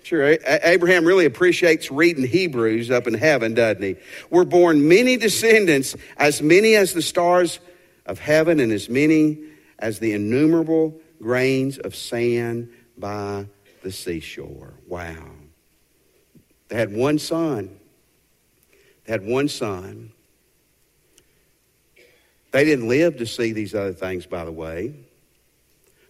Sure, 0.07 0.37
Abraham 0.63 1.03
really 1.03 1.25
appreciates 1.25 1.91
reading 1.91 2.25
Hebrews 2.25 2.89
up 2.89 3.07
in 3.07 3.13
heaven, 3.13 3.53
doesn't 3.55 3.83
he? 3.83 3.97
We're 4.29 4.45
born 4.45 4.87
many 4.87 5.17
descendants, 5.17 5.97
as 6.15 6.41
many 6.41 6.75
as 6.75 6.93
the 6.93 7.01
stars 7.01 7.59
of 8.05 8.17
heaven 8.17 8.61
and 8.61 8.71
as 8.71 8.87
many 8.87 9.37
as 9.77 9.99
the 9.99 10.13
innumerable 10.13 10.97
grains 11.21 11.77
of 11.77 11.93
sand 11.93 12.71
by 12.97 13.47
the 13.83 13.91
seashore. 13.91 14.75
Wow. 14.87 15.27
They 16.69 16.77
had 16.77 16.93
one 16.93 17.19
son. 17.19 17.77
They 19.03 19.11
had 19.11 19.25
one 19.25 19.49
son. 19.49 20.13
They 22.51 22.63
didn't 22.63 22.87
live 22.87 23.17
to 23.17 23.25
see 23.25 23.51
these 23.51 23.75
other 23.75 23.91
things, 23.91 24.25
by 24.25 24.45
the 24.45 24.53
way. 24.53 24.93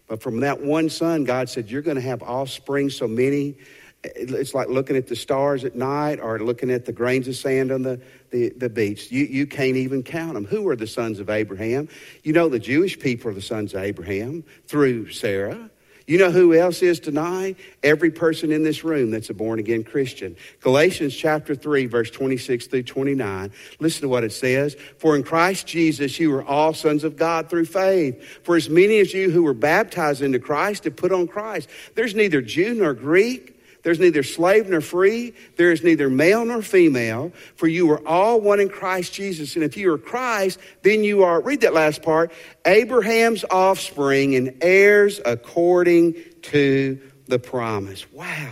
But 0.07 0.21
from 0.21 0.41
that 0.41 0.61
one 0.61 0.89
son, 0.89 1.23
God 1.23 1.49
said, 1.49 1.71
You're 1.71 1.81
going 1.81 1.95
to 1.95 2.01
have 2.01 2.21
offspring 2.21 2.91
so 2.91 3.07
many 3.07 3.55
it's 4.03 4.53
like 4.53 4.69
looking 4.69 4.95
at 4.95 5.07
the 5.07 5.15
stars 5.15 5.63
at 5.63 5.75
night 5.75 6.19
or 6.19 6.39
looking 6.39 6.69
at 6.71 6.85
the 6.85 6.91
grains 6.91 7.27
of 7.27 7.35
sand 7.35 7.71
on 7.71 7.81
the, 7.81 7.99
the, 8.29 8.49
the 8.49 8.69
beach. 8.69 9.11
You, 9.11 9.25
you 9.25 9.47
can't 9.47 9.75
even 9.75 10.03
count 10.03 10.35
them. 10.35 10.45
Who 10.45 10.67
are 10.69 10.75
the 10.75 10.87
sons 10.87 11.19
of 11.19 11.29
Abraham? 11.29 11.89
You 12.23 12.33
know, 12.33 12.49
the 12.49 12.59
Jewish 12.59 12.99
people 12.99 13.31
are 13.31 13.33
the 13.33 13.41
sons 13.41 13.73
of 13.73 13.81
Abraham 13.81 14.43
through 14.67 15.11
Sarah. 15.11 15.69
You 16.07 16.17
know 16.17 16.31
who 16.31 16.53
else 16.53 16.81
is 16.81 17.01
tonight? 17.01 17.57
Every 17.83 18.11
person 18.11 18.49
in 18.53 18.63
this 18.63 18.85
room 18.85 19.11
that's 19.11 19.29
a 19.29 19.33
born 19.33 19.59
again 19.59 19.83
Christian. 19.83 20.37
Galatians 20.61 21.13
chapter 21.13 21.53
3, 21.53 21.85
verse 21.87 22.09
26 22.09 22.67
through 22.67 22.83
29. 22.83 23.51
Listen 23.81 24.03
to 24.03 24.07
what 24.07 24.23
it 24.23 24.31
says. 24.31 24.77
For 24.99 25.17
in 25.17 25.23
Christ 25.23 25.67
Jesus 25.67 26.17
you 26.17 26.33
are 26.33 26.45
all 26.45 26.73
sons 26.73 27.03
of 27.03 27.17
God 27.17 27.49
through 27.49 27.65
faith. 27.65 28.23
For 28.43 28.55
as 28.55 28.69
many 28.69 28.99
as 28.99 29.13
you 29.13 29.31
who 29.31 29.43
were 29.43 29.53
baptized 29.53 30.21
into 30.21 30.39
Christ 30.39 30.85
have 30.85 30.95
put 30.95 31.11
on 31.11 31.27
Christ. 31.27 31.67
There's 31.95 32.15
neither 32.15 32.41
Jew 32.41 32.73
nor 32.75 32.93
Greek. 32.93 33.56
There's 33.87 34.01
neither 34.01 34.21
slave 34.21 34.67
nor 34.67 34.81
free. 34.81 35.33
There 35.55 35.71
is 35.71 35.81
neither 35.81 36.09
male 36.09 36.43
nor 36.43 36.61
female, 36.61 37.31
for 37.55 37.69
you 37.69 37.89
are 37.91 38.05
all 38.05 38.41
one 38.41 38.59
in 38.59 38.67
Christ 38.67 39.13
Jesus. 39.13 39.55
And 39.55 39.63
if 39.63 39.77
you 39.77 39.93
are 39.93 39.97
Christ, 39.97 40.59
then 40.81 41.05
you 41.05 41.23
are, 41.23 41.39
read 41.39 41.61
that 41.61 41.73
last 41.73 42.01
part, 42.01 42.33
Abraham's 42.65 43.45
offspring 43.49 44.35
and 44.35 44.57
heirs 44.59 45.21
according 45.25 46.15
to 46.41 46.99
the 47.27 47.39
promise. 47.39 48.11
Wow. 48.11 48.51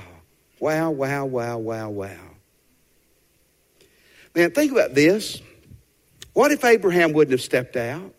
Wow, 0.61 0.91
wow, 0.91 1.25
wow, 1.25 1.57
wow, 1.57 1.89
wow. 1.89 2.15
Man, 4.33 4.51
think 4.51 4.71
about 4.71 4.93
this. 4.93 5.41
What 6.31 6.53
if 6.53 6.63
Abraham 6.63 7.11
wouldn't 7.11 7.33
have 7.33 7.41
stepped 7.41 7.75
out? 7.75 8.15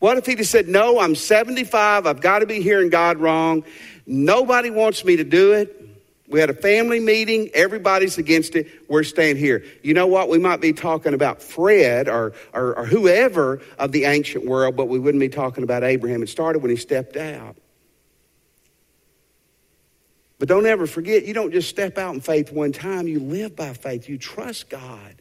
What 0.00 0.18
if 0.18 0.26
he 0.26 0.34
just 0.34 0.50
said, 0.50 0.68
No, 0.68 1.00
I'm 1.00 1.14
75, 1.14 2.04
I've 2.04 2.20
got 2.20 2.40
to 2.40 2.46
be 2.46 2.60
hearing 2.60 2.90
God 2.90 3.16
wrong. 3.16 3.64
Nobody 4.04 4.68
wants 4.68 5.02
me 5.02 5.16
to 5.16 5.24
do 5.24 5.52
it. 5.52 5.78
We 6.32 6.40
had 6.40 6.48
a 6.48 6.54
family 6.54 6.98
meeting. 6.98 7.50
Everybody's 7.52 8.16
against 8.16 8.56
it. 8.56 8.66
We're 8.88 9.02
staying 9.02 9.36
here. 9.36 9.66
You 9.82 9.92
know 9.92 10.06
what? 10.06 10.30
We 10.30 10.38
might 10.38 10.62
be 10.62 10.72
talking 10.72 11.12
about 11.12 11.42
Fred 11.42 12.08
or, 12.08 12.32
or, 12.54 12.74
or 12.78 12.86
whoever 12.86 13.60
of 13.78 13.92
the 13.92 14.04
ancient 14.06 14.46
world, 14.46 14.74
but 14.74 14.86
we 14.86 14.98
wouldn't 14.98 15.20
be 15.20 15.28
talking 15.28 15.62
about 15.62 15.84
Abraham. 15.84 16.22
It 16.22 16.30
started 16.30 16.62
when 16.62 16.70
he 16.70 16.76
stepped 16.78 17.18
out. 17.18 17.58
But 20.38 20.48
don't 20.48 20.64
ever 20.64 20.86
forget, 20.86 21.26
you 21.26 21.34
don't 21.34 21.52
just 21.52 21.68
step 21.68 21.98
out 21.98 22.14
in 22.14 22.22
faith 22.22 22.50
one 22.50 22.72
time. 22.72 23.06
You 23.06 23.20
live 23.20 23.54
by 23.54 23.74
faith. 23.74 24.08
You 24.08 24.16
trust 24.16 24.70
God. 24.70 25.16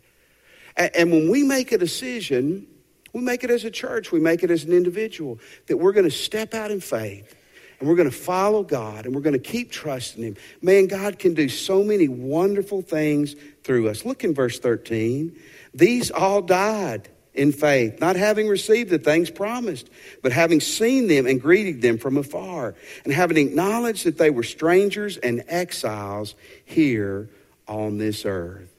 And, 0.78 0.96
and 0.96 1.12
when 1.12 1.30
we 1.30 1.44
make 1.44 1.74
a 1.74 1.78
decision, 1.78 2.68
we 3.12 3.20
make 3.20 3.44
it 3.44 3.50
as 3.50 3.66
a 3.66 3.72
church, 3.72 4.14
we 4.14 4.22
make 4.22 4.44
it 4.44 4.50
as 4.50 4.64
an 4.64 4.72
individual, 4.72 5.40
that 5.68 5.76
we're 5.76 5.92
going 5.92 6.06
to 6.06 6.10
step 6.10 6.54
out 6.54 6.72
in 6.72 6.80
faith 6.80 7.36
and 7.82 7.90
we're 7.90 7.96
going 7.96 8.10
to 8.10 8.16
follow 8.16 8.62
God 8.62 9.06
and 9.08 9.16
we're 9.16 9.22
going 9.22 9.34
to 9.34 9.40
keep 9.40 9.72
trusting 9.72 10.24
Him. 10.24 10.36
Man, 10.62 10.86
God 10.86 11.18
can 11.18 11.34
do 11.34 11.50
so 11.50 11.84
many 11.84 12.08
wonderful 12.08 12.84
things 12.84 13.36
through 13.64 13.90
us. 13.90 14.06
Look 14.06 14.24
in 14.24 14.36
verse 14.36 14.60
13. 14.60 15.36
These 15.74 16.12
all 16.12 16.44
died 16.44 17.10
in 17.34 17.52
faith, 17.52 18.00
not 18.00 18.16
having 18.16 18.48
received 18.48 18.92
the 18.92 19.00
things 19.00 19.32
promised, 19.32 19.90
but 20.22 20.32
having 20.32 20.60
seen 20.60 21.08
them 21.08 21.26
and 21.26 21.42
greeted 21.42 21.82
them 21.82 21.98
from 21.98 22.18
afar, 22.18 22.76
and 23.04 23.12
having 23.12 23.38
acknowledged 23.38 24.06
that 24.06 24.18
they 24.20 24.30
were 24.30 24.44
strangers 24.44 25.18
and 25.18 25.44
exiles 25.48 26.36
here 26.66 27.30
on 27.68 27.98
this 27.98 28.26
earth. 28.26 28.70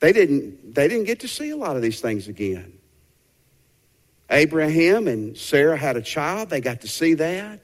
They 0.00 0.12
didn't, 0.12 0.74
they 0.74 0.88
didn't 0.88 1.04
get 1.04 1.20
to 1.20 1.28
see 1.28 1.50
a 1.50 1.56
lot 1.56 1.76
of 1.76 1.82
these 1.82 2.00
things 2.00 2.26
again. 2.26 2.72
Abraham 4.28 5.06
and 5.06 5.36
Sarah 5.36 5.76
had 5.76 5.96
a 5.96 6.02
child, 6.02 6.50
they 6.50 6.60
got 6.60 6.80
to 6.80 6.88
see 6.88 7.14
that. 7.14 7.60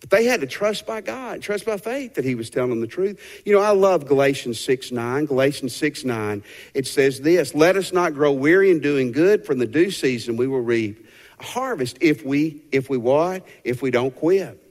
But 0.00 0.10
they 0.10 0.24
had 0.24 0.40
to 0.40 0.46
trust 0.46 0.86
by 0.86 1.00
God, 1.00 1.40
trust 1.42 1.64
by 1.64 1.78
faith 1.78 2.14
that 2.14 2.24
He 2.24 2.34
was 2.34 2.50
telling 2.50 2.70
them 2.70 2.80
the 2.80 2.86
truth. 2.86 3.42
You 3.44 3.54
know, 3.54 3.60
I 3.60 3.70
love 3.70 4.06
Galatians 4.06 4.60
6 4.60 4.92
9. 4.92 5.24
Galatians 5.26 5.74
6 5.74 6.04
9. 6.04 6.42
It 6.74 6.86
says 6.86 7.20
this 7.20 7.54
Let 7.54 7.76
us 7.76 7.92
not 7.92 8.14
grow 8.14 8.32
weary 8.32 8.70
in 8.70 8.80
doing 8.80 9.12
good, 9.12 9.46
from 9.46 9.58
the 9.58 9.66
due 9.66 9.90
season 9.90 10.36
we 10.36 10.46
will 10.46 10.60
reap 10.60 11.06
a 11.38 11.44
harvest 11.44 11.98
if 12.00 12.24
we, 12.24 12.62
if 12.72 12.88
we 12.88 12.96
what? 12.96 13.46
If 13.64 13.82
we 13.82 13.90
don't 13.90 14.14
quit. 14.14 14.62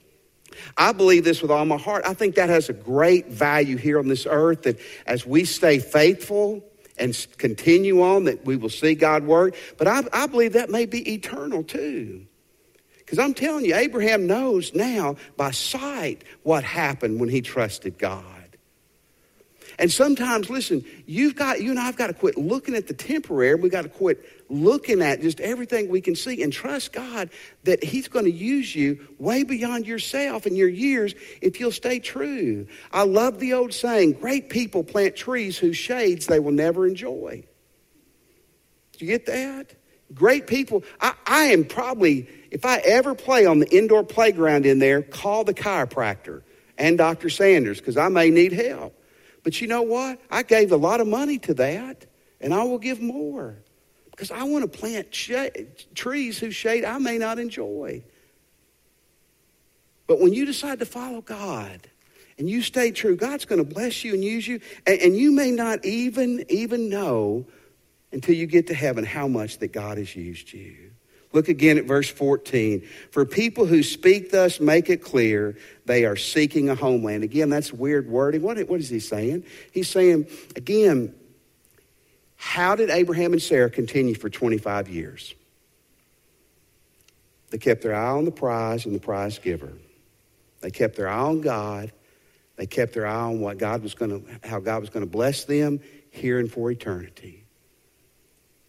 I 0.77 0.94
believe 0.94 1.24
this 1.24 1.41
with 1.41 1.51
all 1.51 1.65
my 1.65 1.77
heart. 1.77 2.05
I 2.05 2.13
think 2.13 2.36
that 2.36 2.50
has 2.50 2.70
a 2.70 2.74
great 2.74 3.27
value 3.27 3.77
here 3.77 4.00
on 4.00 4.08
this 4.08 4.25
earth 4.25 4.63
that 4.63 4.79
as 5.05 5.25
we 5.25 5.44
stay 5.44 5.79
faithful, 5.79 6.63
and 6.98 7.27
continue 7.38 8.01
on 8.01 8.25
that 8.25 8.46
we 8.46 8.55
will 8.55 8.70
see 8.70 8.96
God 8.96 9.25
work. 9.25 9.55
But 9.77 9.88
I, 9.88 10.03
I 10.13 10.27
believe 10.27 10.53
that 10.53 10.70
may 10.70 10.86
be 10.86 11.13
eternal 11.13 11.63
too. 11.63 12.25
Because 13.05 13.19
I'm 13.19 13.35
telling 13.35 13.65
you, 13.65 13.75
Abraham 13.75 14.25
knows 14.25 14.74
now 14.74 15.17
by 15.38 15.51
sight 15.51 16.24
what 16.41 16.63
happened 16.63 17.19
when 17.19 17.29
he 17.29 17.41
trusted 17.41 18.00
God. 18.00 18.24
And 19.77 19.91
sometimes, 19.91 20.50
listen, 20.50 20.85
you've 21.05 21.35
got, 21.35 21.62
you 21.62 21.69
and 21.69 21.79
I've 21.79 21.97
got 21.97 22.07
to 22.07 22.13
quit 22.13 22.38
looking 22.38 22.75
at 22.75 22.88
the 22.88 22.93
temporary. 22.93 23.55
We've 23.55 23.71
got 23.71 23.81
to 23.81 23.89
quit 23.89 24.25
looking 24.50 25.01
at 25.01 25.21
just 25.21 25.41
everything 25.41 25.89
we 25.89 26.00
can 26.01 26.15
see 26.15 26.41
and 26.41 26.51
trust 26.51 26.93
God 26.93 27.29
that 27.65 27.83
He's 27.83 28.07
going 28.07 28.25
to 28.25 28.31
use 28.31 28.74
you 28.74 29.05
way 29.19 29.43
beyond 29.43 29.85
yourself 29.85 30.45
and 30.45 30.55
your 30.55 30.69
years 30.69 31.13
if 31.41 31.59
you'll 31.59 31.74
stay 31.74 32.00
true. 32.00 32.67
I 32.91 33.03
love 33.03 33.39
the 33.39 33.53
old 33.53 33.74
saying 33.74 34.13
great 34.13 34.50
people 34.50 34.83
plant 34.83 35.15
trees 35.15 35.57
whose 35.57 35.77
shades 35.77 36.27
they 36.27 36.39
will 36.39 36.53
never 36.53 36.88
enjoy. 36.88 37.43
Do 38.93 39.05
you 39.05 39.12
get 39.12 39.25
that? 39.25 39.75
Great 40.13 40.47
people. 40.47 40.83
I, 41.01 41.13
I 41.25 41.43
am 41.45 41.65
probably 41.65 42.27
if 42.51 42.63
I 42.63 42.77
ever 42.77 43.15
play 43.15 43.45
on 43.45 43.59
the 43.59 43.69
indoor 43.75 44.03
playground 44.03 44.65
in 44.65 44.79
there, 44.79 45.01
call 45.01 45.43
the 45.43 45.53
chiropractor 45.53 46.41
and 46.77 46.97
Dr. 46.97 47.29
Sanders 47.29 47.79
because 47.79 47.97
I 47.97 48.07
may 48.07 48.29
need 48.29 48.53
help. 48.53 48.97
But 49.43 49.59
you 49.62 49.67
know 49.67 49.81
what? 49.81 50.19
I 50.31 50.43
gave 50.43 50.71
a 50.71 50.77
lot 50.77 51.01
of 51.01 51.07
money 51.07 51.38
to 51.39 51.53
that, 51.55 52.05
and 52.39 52.53
I 52.53 52.63
will 52.63 52.77
give 52.77 53.01
more 53.01 53.57
because 54.12 54.31
I 54.31 54.43
want 54.43 54.71
to 54.71 54.79
plant 54.79 55.12
trees 55.12 56.39
whose 56.39 56.55
shade 56.55 56.85
I 56.85 56.97
may 56.97 57.17
not 57.17 57.39
enjoy. 57.39 58.03
But 60.07 60.21
when 60.21 60.33
you 60.33 60.45
decide 60.45 60.79
to 60.79 60.85
follow 60.85 61.21
God 61.21 61.89
and 62.38 62.50
you 62.50 62.62
stay 62.62 62.91
true, 62.91 63.15
God's 63.15 63.45
going 63.45 63.63
to 63.63 63.74
bless 63.74 64.03
you 64.03 64.13
and 64.13 64.24
use 64.24 64.47
you, 64.47 64.62
and, 64.85 65.00
and 65.01 65.17
you 65.17 65.31
may 65.31 65.51
not 65.51 65.83
even 65.83 66.45
even 66.50 66.89
know 66.89 67.45
until 68.15 68.34
you 68.34 68.48
get 68.48 68.67
to 68.67 68.74
heaven 68.74 69.03
how 69.03 69.27
much 69.27 69.60
that 69.60 69.74
God 69.74 69.98
has 69.98 70.15
used 70.15 70.53
you. 70.53 70.91
Look 71.34 71.50
again 71.50 71.77
at 71.77 71.84
verse 71.84 72.10
14. 72.10 72.81
For 73.12 73.25
people 73.25 73.65
who 73.65 73.84
speak 73.84 74.31
thus 74.31 74.62
make 74.62 74.89
it 74.89 75.03
clear 75.03 75.57
they 75.86 76.05
are 76.05 76.15
seeking 76.15 76.69
a 76.69 76.75
homeland. 76.75 77.25
Again, 77.25 77.50
that's 77.50 77.74
weird 77.74 78.07
wording. 78.07 78.41
What, 78.41 78.57
what 78.69 78.79
is 78.79 78.88
he 78.88 79.01
saying? 79.01 79.43
He's 79.74 79.89
saying, 79.89 80.27
again, 80.55 81.13
how 82.38 82.74
did 82.75 82.89
Abraham 82.89 83.34
and 83.34 83.41
Sarah 83.41 83.69
continue 83.69 84.15
for 84.15 84.29
25 84.29 84.88
years? 84.88 85.36
They 87.50 87.57
kept 87.57 87.81
their 87.81 87.93
eye 87.93 88.12
on 88.12 88.24
the 88.24 88.31
prize 88.31 88.86
and 88.86 88.95
the 88.95 89.00
prize 89.00 89.39
giver. 89.39 89.74
They 90.62 90.72
kept 90.72 90.95
their 90.95 91.10
eye 91.10 91.19
on 91.19 91.41
God. 91.41 91.91
They 92.55 92.65
kept 92.65 92.93
their 92.93 93.07
eye 93.07 93.13
on 93.13 93.41
what 93.41 93.57
God 93.57 93.84
was 93.84 93.93
going 93.93 94.24
to, 94.24 94.48
how 94.48 94.62
God 94.62 94.79
was 94.79 94.89
going 94.89 95.05
to 95.05 95.12
bless 95.12 95.43
them 95.43 95.81
here 96.12 96.39
and 96.39 96.50
for 96.50 96.72
eternity. 96.72 97.44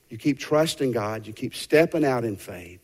You 0.08 0.18
keep 0.18 0.38
trusting 0.38 0.92
God. 0.92 1.26
You 1.26 1.32
keep 1.32 1.54
stepping 1.54 2.04
out 2.04 2.24
in 2.24 2.36
faith. 2.36 2.80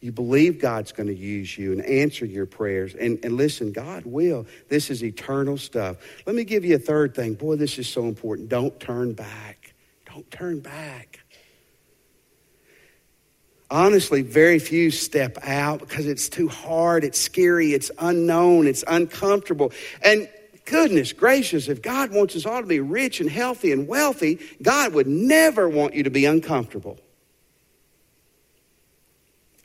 You 0.00 0.12
believe 0.12 0.58
God's 0.58 0.92
going 0.92 1.08
to 1.08 1.14
use 1.14 1.58
you 1.58 1.72
and 1.72 1.84
answer 1.84 2.24
your 2.24 2.46
prayers. 2.46 2.94
And, 2.94 3.22
and 3.22 3.36
listen, 3.36 3.70
God 3.70 4.04
will. 4.06 4.46
This 4.68 4.90
is 4.90 5.04
eternal 5.04 5.58
stuff. 5.58 5.98
Let 6.26 6.34
me 6.34 6.44
give 6.44 6.64
you 6.64 6.76
a 6.76 6.78
third 6.78 7.14
thing. 7.14 7.34
Boy, 7.34 7.56
this 7.56 7.78
is 7.78 7.86
so 7.86 8.04
important. 8.04 8.48
Don't 8.48 8.80
turn 8.80 9.12
back. 9.12 9.74
Don't 10.06 10.28
turn 10.30 10.60
back. 10.60 11.20
Honestly, 13.70 14.22
very 14.22 14.58
few 14.58 14.90
step 14.90 15.38
out 15.42 15.80
because 15.80 16.06
it's 16.06 16.28
too 16.28 16.48
hard, 16.48 17.04
it's 17.04 17.20
scary, 17.20 17.72
it's 17.72 17.90
unknown, 18.00 18.66
it's 18.66 18.82
uncomfortable. 18.88 19.70
And 20.02 20.28
goodness 20.70 21.12
gracious, 21.12 21.68
if 21.68 21.82
God 21.82 22.12
wants 22.12 22.36
us 22.36 22.46
all 22.46 22.60
to 22.60 22.66
be 22.66 22.78
rich 22.78 23.20
and 23.20 23.28
healthy 23.28 23.72
and 23.72 23.88
wealthy, 23.88 24.38
God 24.62 24.94
would 24.94 25.08
never 25.08 25.68
want 25.68 25.94
you 25.94 26.04
to 26.04 26.10
be 26.10 26.26
uncomfortable. 26.26 26.96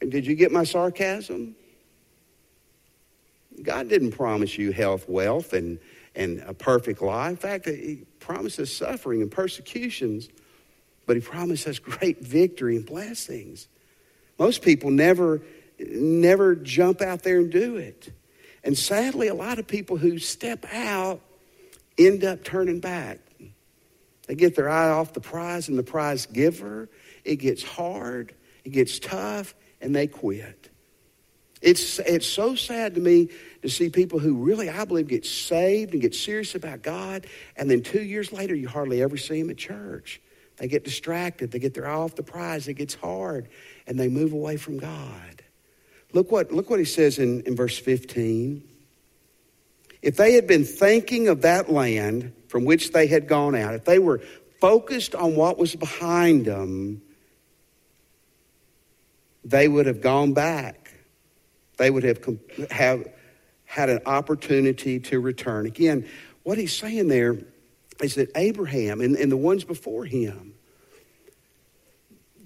And 0.02 0.12
did 0.12 0.26
you 0.26 0.36
get 0.36 0.52
my 0.52 0.64
sarcasm? 0.64 1.56
God 3.62 3.88
didn't 3.88 4.12
promise 4.12 4.58
you 4.58 4.72
health, 4.72 5.08
wealth, 5.08 5.54
and, 5.54 5.78
and 6.16 6.44
a 6.48 6.56
perfect 6.56 7.04
life. 7.04 7.30
In 7.30 7.38
fact, 7.38 7.68
He 7.68 8.04
promises 8.20 8.76
suffering 8.76 9.22
and 9.22 9.30
persecutions, 9.30 10.28
but 11.06 11.16
He 11.16 11.22
promises 11.22 11.78
great 11.78 12.20
victory 12.22 12.78
and 12.78 12.86
blessings. 12.86 13.68
Most 14.40 14.64
people 14.64 14.90
never, 14.90 15.44
never 15.78 16.56
jump 16.56 17.02
out 17.02 17.22
there 17.22 17.38
and 17.38 17.52
do 17.52 17.78
it. 17.78 18.12
And 18.66 18.76
sadly, 18.76 19.28
a 19.28 19.36
lot 19.36 19.60
of 19.60 19.68
people 19.68 19.96
who 19.96 20.18
step 20.18 20.66
out 20.74 21.22
end 22.00 22.26
up 22.26 22.44
turning 22.44 22.80
back. 22.80 23.20
They 24.28 24.34
get 24.34 24.56
their 24.56 24.70
eye 24.70 24.90
off 24.90 25.14
the 25.14 25.22
prize 25.22 25.70
and 25.70 25.78
the 25.78 25.84
prize 25.84 26.26
giver. 26.26 26.90
It 27.24 27.36
gets 27.38 27.64
hard, 27.64 28.34
it 28.64 28.72
gets 28.72 28.98
tough, 28.98 29.54
and 29.80 29.96
they 29.96 30.08
quit. 30.08 30.70
It's, 31.62 32.00
it's 32.00 32.28
so 32.28 32.56
sad 32.56 32.96
to 32.96 33.02
me 33.02 33.30
to 33.62 33.70
see 33.70 33.90
people 33.90 34.20
who 34.20 34.36
really, 34.36 34.70
I 34.70 34.84
believe, 34.86 35.08
get 35.08 35.26
saved 35.26 35.94
and 35.94 36.02
get 36.02 36.16
serious 36.16 36.56
about 36.56 36.82
God, 36.82 37.28
and 37.56 37.70
then 37.70 37.82
two 37.82 38.02
years 38.02 38.34
later, 38.34 38.56
you 38.56 38.68
hardly 38.68 39.02
ever 39.02 39.16
see 39.16 39.42
them 39.42 39.52
at 39.52 39.58
church. 39.58 40.22
They 40.58 40.68
get 40.68 40.84
distracted, 40.84 41.52
they 41.52 41.60
get 41.60 41.76
their 41.76 41.88
eye 41.88 41.94
off 41.94 42.16
the 42.16 42.24
prize, 42.24 42.68
it 42.68 42.74
gets 42.74 42.96
hard, 42.96 43.50
and 43.86 44.00
they 44.00 44.08
move 44.08 44.34
away 44.34 44.58
from 44.58 44.80
God. 44.80 45.44
Look 46.16 46.32
what, 46.32 46.50
look 46.50 46.70
what 46.70 46.80
he 46.80 46.86
says 46.86 47.20
in, 47.20 47.42
in 47.42 47.58
verse 47.58 47.78
15. 47.78 48.64
If 50.02 50.16
they 50.16 50.32
had 50.32 50.48
been 50.48 50.64
thinking 50.64 51.28
of 51.28 51.42
that 51.42 51.70
land 51.70 52.32
from 52.48 52.64
which 52.64 52.94
they 52.94 53.08
had 53.08 53.28
gone 53.28 53.54
out, 53.54 53.74
if 53.74 53.84
they 53.84 54.00
were 54.00 54.22
focused 54.62 55.14
on 55.14 55.36
what 55.36 55.58
was 55.58 55.76
behind 55.76 56.46
them, 56.46 57.02
they 59.44 59.68
would 59.68 59.88
have 59.88 60.00
gone 60.00 60.32
back. 60.32 60.94
They 61.76 61.92
would 61.92 62.04
have, 62.04 62.26
have 62.72 63.10
had 63.66 63.90
an 63.90 64.00
opportunity 64.06 65.02
to 65.02 65.20
return. 65.20 65.66
Again, 65.66 66.08
what 66.44 66.58
he's 66.58 66.72
saying 66.72 67.10
there 67.10 67.40
is 68.02 68.16
that 68.16 68.32
Abraham 68.38 69.02
and, 69.02 69.18
and 69.18 69.30
the 69.30 69.38
ones 69.38 69.66
before 69.66 70.06
him, 70.06 70.54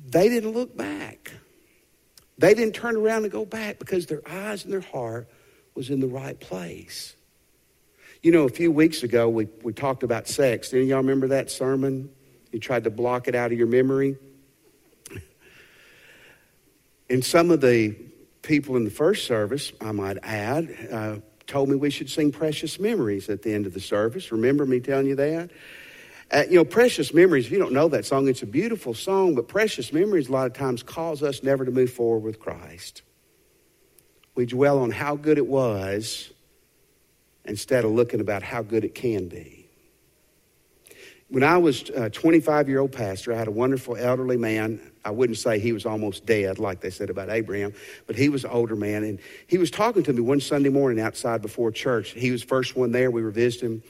they 0.08 0.28
didn't 0.28 0.54
look 0.54 0.76
back. 0.76 1.34
They 2.40 2.54
didn't 2.54 2.74
turn 2.74 2.96
around 2.96 3.24
and 3.24 3.32
go 3.32 3.46
back 3.46 3.80
because 3.80 4.06
their 4.06 4.22
eyes 4.26 4.64
and 4.64 4.72
their 4.72 4.80
heart 4.80 5.28
was 5.76 5.90
in 5.90 6.00
the 6.00 6.08
right 6.08 6.40
place. 6.40 7.16
You 8.24 8.32
know, 8.32 8.46
a 8.46 8.50
few 8.50 8.72
weeks 8.72 9.04
ago, 9.04 9.28
we, 9.28 9.50
we 9.62 9.74
talked 9.74 10.04
about 10.04 10.28
sex. 10.28 10.74
Any 10.74 10.86
y'all 10.86 10.98
remember 11.00 11.28
that 11.28 11.52
sermon? 11.52 12.10
You 12.54 12.60
tried 12.60 12.86
to 12.86 12.90
block 12.90 13.28
it 13.28 13.36
out 13.36 13.52
of 13.52 13.58
your 13.58 13.68
memory. 13.68 14.18
And 17.12 17.26
some 17.26 17.50
of 17.50 17.60
the 17.60 17.96
people 18.44 18.78
in 18.78 18.84
the 18.84 18.92
first 18.92 19.26
service, 19.26 19.72
I 19.82 19.92
might 19.92 20.20
add, 20.22 20.90
uh, 20.92 21.16
told 21.48 21.68
me 21.68 21.76
we 21.76 21.90
should 21.90 22.08
sing 22.08 22.32
Precious 22.32 22.80
Memories 22.80 23.30
at 23.30 23.42
the 23.42 23.52
end 23.52 23.66
of 23.66 23.74
the 23.74 23.80
service. 23.80 24.32
Remember 24.32 24.64
me 24.64 24.80
telling 24.80 25.08
you 25.08 25.16
that? 25.16 25.50
Uh, 26.32 26.44
you 26.48 26.56
know, 26.56 26.66
Precious 26.66 27.14
Memories, 27.14 27.48
if 27.48 27.52
you 27.52 27.58
don't 27.58 27.74
know 27.74 27.88
that 27.88 28.06
song, 28.06 28.28
it's 28.28 28.44
a 28.44 28.48
beautiful 28.48 28.94
song, 28.94 29.34
but 29.34 29.48
Precious 29.48 29.92
Memories 29.92 30.30
a 30.30 30.32
lot 30.32 30.46
of 30.46 30.54
times 30.54 30.84
cause 30.84 31.24
us 31.24 31.42
never 31.42 31.66
to 31.66 31.72
move 31.72 31.92
forward 31.92 32.24
with 32.24 32.40
Christ. 32.40 33.02
We 34.36 34.46
dwell 34.46 34.80
on 34.80 34.92
how 34.92 35.16
good 35.16 35.40
it 35.40 35.48
was 35.48 36.32
instead 37.46 37.84
of 37.84 37.92
looking 37.92 38.22
about 38.22 38.44
how 38.44 38.62
good 38.62 38.84
it 38.86 38.94
can 38.94 39.28
be. 39.28 39.68
When 41.30 41.44
I 41.44 41.58
was 41.58 41.90
a 41.90 42.10
25 42.10 42.70
year 42.70 42.80
old 42.80 42.92
pastor, 42.92 43.34
I 43.34 43.38
had 43.38 43.48
a 43.48 43.52
wonderful 43.52 43.96
elderly 43.96 44.38
man. 44.38 44.80
I 45.04 45.12
wouldn't 45.12 45.38
say 45.38 45.60
he 45.60 45.74
was 45.74 45.86
almost 45.86 46.26
dead, 46.26 46.60
like 46.60 46.82
they 46.82 46.90
said 46.90 47.10
about 47.10 47.30
Abraham, 47.30 47.74
but 48.06 48.16
he 48.16 48.30
was 48.30 48.44
an 48.44 48.52
older 48.52 48.76
man. 48.76 49.04
And 49.04 49.20
he 49.48 49.58
was 49.58 49.72
talking 49.72 50.04
to 50.04 50.14
me 50.14 50.22
one 50.22 50.42
Sunday 50.42 50.70
morning 50.70 51.04
outside 51.04 51.42
before 51.42 51.72
church. 51.72 52.12
He 52.12 52.32
was 52.32 52.44
first 52.44 52.76
one 52.76 52.92
there. 52.92 53.10
We 53.10 53.24
were 53.24 53.32
visiting. 53.32 53.82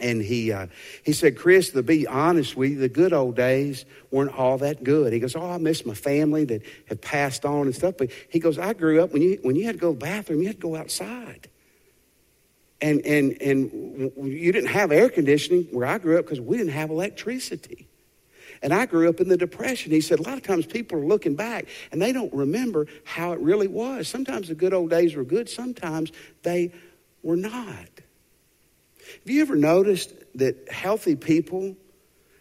And 0.00 0.22
he, 0.22 0.50
uh, 0.50 0.66
he 1.04 1.12
said, 1.12 1.36
Chris, 1.36 1.70
to 1.70 1.82
be 1.82 2.06
honest 2.06 2.56
with 2.56 2.72
you, 2.72 2.78
the 2.78 2.88
good 2.88 3.12
old 3.12 3.36
days 3.36 3.84
weren't 4.10 4.36
all 4.36 4.58
that 4.58 4.82
good. 4.82 5.12
He 5.12 5.20
goes, 5.20 5.36
Oh, 5.36 5.50
I 5.50 5.58
miss 5.58 5.84
my 5.84 5.94
family 5.94 6.44
that 6.46 6.62
have 6.88 7.00
passed 7.00 7.44
on 7.44 7.66
and 7.66 7.74
stuff. 7.74 7.94
But 7.98 8.10
he 8.30 8.38
goes, 8.38 8.58
I 8.58 8.72
grew 8.72 9.02
up 9.02 9.12
when 9.12 9.22
you, 9.22 9.38
when 9.42 9.56
you 9.56 9.66
had 9.66 9.74
to 9.74 9.80
go 9.80 9.92
to 9.92 9.98
the 9.98 10.04
bathroom, 10.04 10.40
you 10.40 10.46
had 10.46 10.56
to 10.56 10.62
go 10.62 10.76
outside. 10.76 11.48
And, 12.82 13.04
and, 13.04 13.40
and 13.42 14.10
you 14.16 14.52
didn't 14.52 14.70
have 14.70 14.90
air 14.90 15.10
conditioning 15.10 15.64
where 15.70 15.86
I 15.86 15.98
grew 15.98 16.18
up 16.18 16.24
because 16.24 16.40
we 16.40 16.56
didn't 16.56 16.72
have 16.72 16.88
electricity. 16.88 17.86
And 18.62 18.72
I 18.72 18.86
grew 18.86 19.08
up 19.08 19.20
in 19.20 19.28
the 19.28 19.36
Depression. 19.36 19.92
He 19.92 20.00
said, 20.00 20.18
a 20.18 20.22
lot 20.22 20.34
of 20.34 20.42
times 20.42 20.66
people 20.66 20.98
are 20.98 21.04
looking 21.04 21.34
back 21.34 21.66
and 21.92 22.00
they 22.00 22.12
don't 22.12 22.32
remember 22.32 22.86
how 23.04 23.32
it 23.32 23.40
really 23.40 23.68
was. 23.68 24.08
Sometimes 24.08 24.48
the 24.48 24.54
good 24.54 24.72
old 24.72 24.90
days 24.90 25.14
were 25.14 25.24
good, 25.24 25.48
sometimes 25.48 26.12
they 26.42 26.72
were 27.22 27.36
not. 27.36 27.88
Have 29.18 29.30
you 29.30 29.42
ever 29.42 29.56
noticed 29.56 30.12
that 30.36 30.70
healthy 30.70 31.16
people 31.16 31.76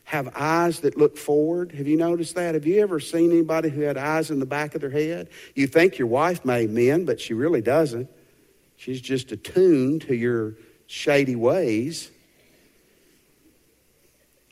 have 0.03 0.31
eyes 0.35 0.79
that 0.79 0.97
look 0.97 1.17
forward? 1.17 1.71
Have 1.73 1.87
you 1.87 1.97
noticed 1.97 2.35
that? 2.35 2.55
Have 2.55 2.65
you 2.65 2.81
ever 2.81 2.99
seen 2.99 3.31
anybody 3.31 3.69
who 3.69 3.81
had 3.81 3.97
eyes 3.97 4.31
in 4.31 4.39
the 4.39 4.45
back 4.45 4.73
of 4.73 4.81
their 4.81 4.89
head? 4.89 5.29
You 5.55 5.67
think 5.67 5.97
your 5.97 6.07
wife 6.07 6.43
may 6.43 6.65
men, 6.65 7.05
but 7.05 7.21
she 7.21 7.33
really 7.33 7.61
doesn't. 7.61 8.09
She's 8.75 9.01
just 9.01 9.31
attuned 9.31 10.03
to 10.03 10.15
your 10.15 10.55
shady 10.87 11.35
ways. 11.35 12.09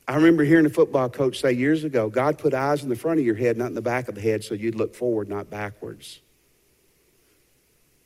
I 0.08 0.16
remember 0.16 0.44
hearing 0.44 0.66
a 0.66 0.70
football 0.70 1.10
coach 1.10 1.42
say 1.42 1.52
years 1.54 1.84
ago 1.84 2.10
God 2.10 2.38
put 2.38 2.54
eyes 2.54 2.84
in 2.84 2.90
the 2.90 2.96
front 2.96 3.20
of 3.20 3.26
your 3.26 3.36
head, 3.36 3.58
not 3.58 3.68
in 3.68 3.74
the 3.74 3.82
back 3.82 4.08
of 4.08 4.16
the 4.16 4.22
head, 4.22 4.44
so 4.44 4.54
you'd 4.54 4.76
look 4.76 4.96
forward, 4.96 5.28
not 5.28 5.50
backwards. 5.50 6.22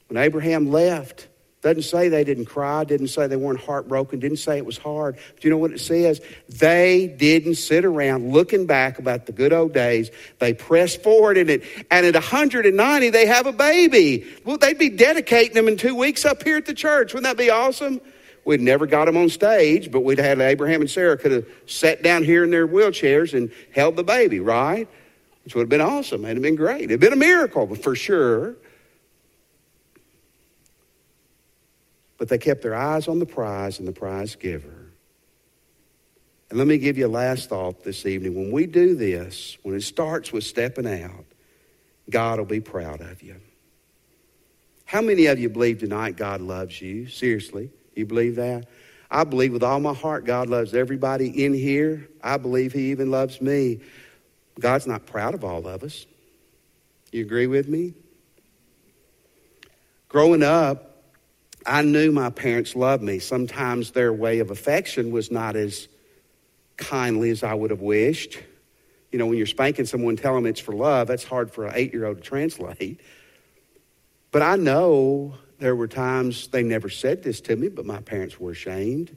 When 0.08 0.17
Abraham 0.17 0.71
left, 0.71 1.28
doesn't 1.62 1.84
say 1.84 2.10
they 2.10 2.24
didn't 2.24 2.45
cry, 2.45 2.84
didn't 2.84 3.10
say 3.10 3.28
they 3.28 3.36
weren't 3.36 3.60
heartbroken, 3.60 4.19
didn't 4.19 4.38
say 4.38 4.58
it 4.58 4.65
was 4.65 4.80
hard. 4.80 5.15
Do 5.15 5.47
you 5.47 5.52
know 5.52 5.60
what 5.60 5.71
it 5.71 5.80
says? 5.80 6.19
They 6.50 7.08
didn't 7.08 7.56
sit 7.56 7.86
around 7.86 8.34
looking 8.34 8.65
back 8.65 8.97
about 8.97 9.28
the 9.28 9.32
good 9.32 9.54
old 9.54 9.71
days. 9.71 10.10
They 10.39 10.54
pressed 10.54 11.04
forward 11.04 11.38
in 11.38 11.50
it. 11.50 11.63
And 11.91 12.06
at 12.06 12.15
190, 12.15 13.10
they 13.12 13.26
have 13.28 13.45
a 13.45 13.52
baby. 13.52 14.26
Well, 14.43 14.58
they'd 14.58 14.78
be 14.78 14.89
dedicating 14.89 15.54
them 15.54 15.67
in 15.67 15.78
two 15.78 15.95
weeks 15.95 16.26
up 16.26 16.41
here 16.41 16.58
at 16.58 16.65
the 16.65 16.74
church. 16.74 17.13
Wouldn't 17.13 17.30
that 17.30 17.41
be 17.41 17.52
awesome? 17.52 18.02
We'd 18.43 18.62
never 18.62 18.88
got 18.88 19.06
them 19.06 19.17
on 19.17 19.30
stage, 19.30 19.91
but 19.91 20.00
we'd 20.00 20.17
had 20.17 20.41
Abraham 20.41 20.82
and 20.82 20.89
Sarah 20.89 21.15
could 21.15 21.32
have 21.32 21.45
sat 21.67 22.02
down 22.02 22.24
here 22.24 22.43
in 22.43 22.50
their 22.50 22.67
wheelchairs 22.67 23.36
and 23.36 23.52
held 23.71 23.97
the 23.97 24.04
baby, 24.04 24.39
right? 24.39 24.88
Which 25.43 25.54
would 25.54 25.62
have 25.62 25.69
been 25.69 25.82
awesome. 25.82 26.26
It'd 26.26 26.38
have 26.38 26.43
been 26.43 26.56
great. 26.56 26.86
It'd 26.86 27.00
been 27.00 27.13
a 27.13 27.17
miracle, 27.17 27.67
but 27.67 27.84
for 27.84 27.95
sure. 27.95 28.56
But 32.22 32.30
they 32.30 32.38
kept 32.38 32.62
their 32.62 32.76
eyes 32.76 33.08
on 33.08 33.18
the 33.18 33.26
prize 33.26 33.80
and 33.80 33.88
the 33.88 33.92
prize 33.92 34.36
giver. 34.36 34.92
And 36.52 36.60
let 36.60 36.68
me 36.68 36.78
give 36.78 36.96
you 36.96 37.08
a 37.08 37.10
last 37.10 37.50
thought 37.50 37.84
this 37.84 38.06
evening. 38.06 38.36
When 38.36 38.52
we 38.52 38.68
do 38.68 38.94
this, 38.94 39.58
when 39.64 39.76
it 39.76 39.82
starts 39.82 40.32
with 40.32 40.44
stepping 40.44 40.86
out, 40.86 41.26
God 42.12 42.38
will 42.38 42.46
be 42.46 42.60
proud 42.60 43.02
of 43.02 43.24
you. 43.24 43.38
How 44.86 45.02
many 45.02 45.26
of 45.26 45.40
you 45.40 45.50
believe 45.50 45.80
tonight 45.80 46.16
God 46.16 46.42
loves 46.42 46.80
you? 46.80 47.08
Seriously. 47.08 47.72
You 47.96 48.06
believe 48.06 48.36
that? 48.36 48.68
I 49.10 49.24
believe 49.24 49.52
with 49.52 49.64
all 49.64 49.80
my 49.80 49.96
heart 49.96 50.24
God 50.24 50.48
loves 50.48 50.76
everybody 50.76 51.44
in 51.44 51.56
here. 51.56 52.08
I 52.22 52.38
believe 52.38 52.72
He 52.72 52.92
even 52.92 53.10
loves 53.10 53.42
me. 53.42 53.80
God's 54.60 54.86
not 54.86 55.08
proud 55.08 55.34
of 55.34 55.44
all 55.44 55.68
of 55.68 55.82
us. 55.82 56.06
You 57.12 57.24
agree 57.24 57.48
with 57.48 57.68
me? 57.68 57.96
Growing 60.08 60.44
up, 60.44 60.90
I 61.65 61.82
knew 61.84 62.12
my 62.12 62.30
parents 62.30 62.76
loved 62.76 63.04
me. 63.04 63.19
Sometimes 63.19 63.91
their 63.91 64.12
way 64.12 64.39
of 64.39 64.52
affection 64.52 65.12
was 65.12 65.32
not 65.32 65.56
as 65.56 65.88
kindly 66.78 67.30
as 67.30 67.43
I 67.43 67.54
would 67.54 67.71
have 67.71 67.82
wished. 67.82 68.39
You 69.12 69.19
know, 69.19 69.28
when 69.28 69.38
you're 69.38 69.45
spanking 69.45 69.86
someone, 69.86 70.15
tell 70.15 70.34
them 70.34 70.45
it's 70.45 70.60
for 70.60 70.74
love, 70.74 71.08
that's 71.08 71.24
hard 71.24 71.52
for 71.52 71.65
an 71.65 71.74
eight 71.76 71.93
year 71.93 72.06
old 72.06 72.17
to 72.17 72.24
translate. 72.24 73.02
But 74.32 74.41
I 74.41 74.56
know 74.56 75.36
there 75.60 75.76
were 75.76 75.88
times 75.88 76.47
they 76.47 76.63
never 76.63 76.89
said 76.89 77.21
this 77.24 77.41
to 77.41 77.56
me, 77.56 77.69
but 77.69 77.86
my 77.86 78.02
parents 78.02 78.39
were 78.39 78.52
ashamed 78.52 79.15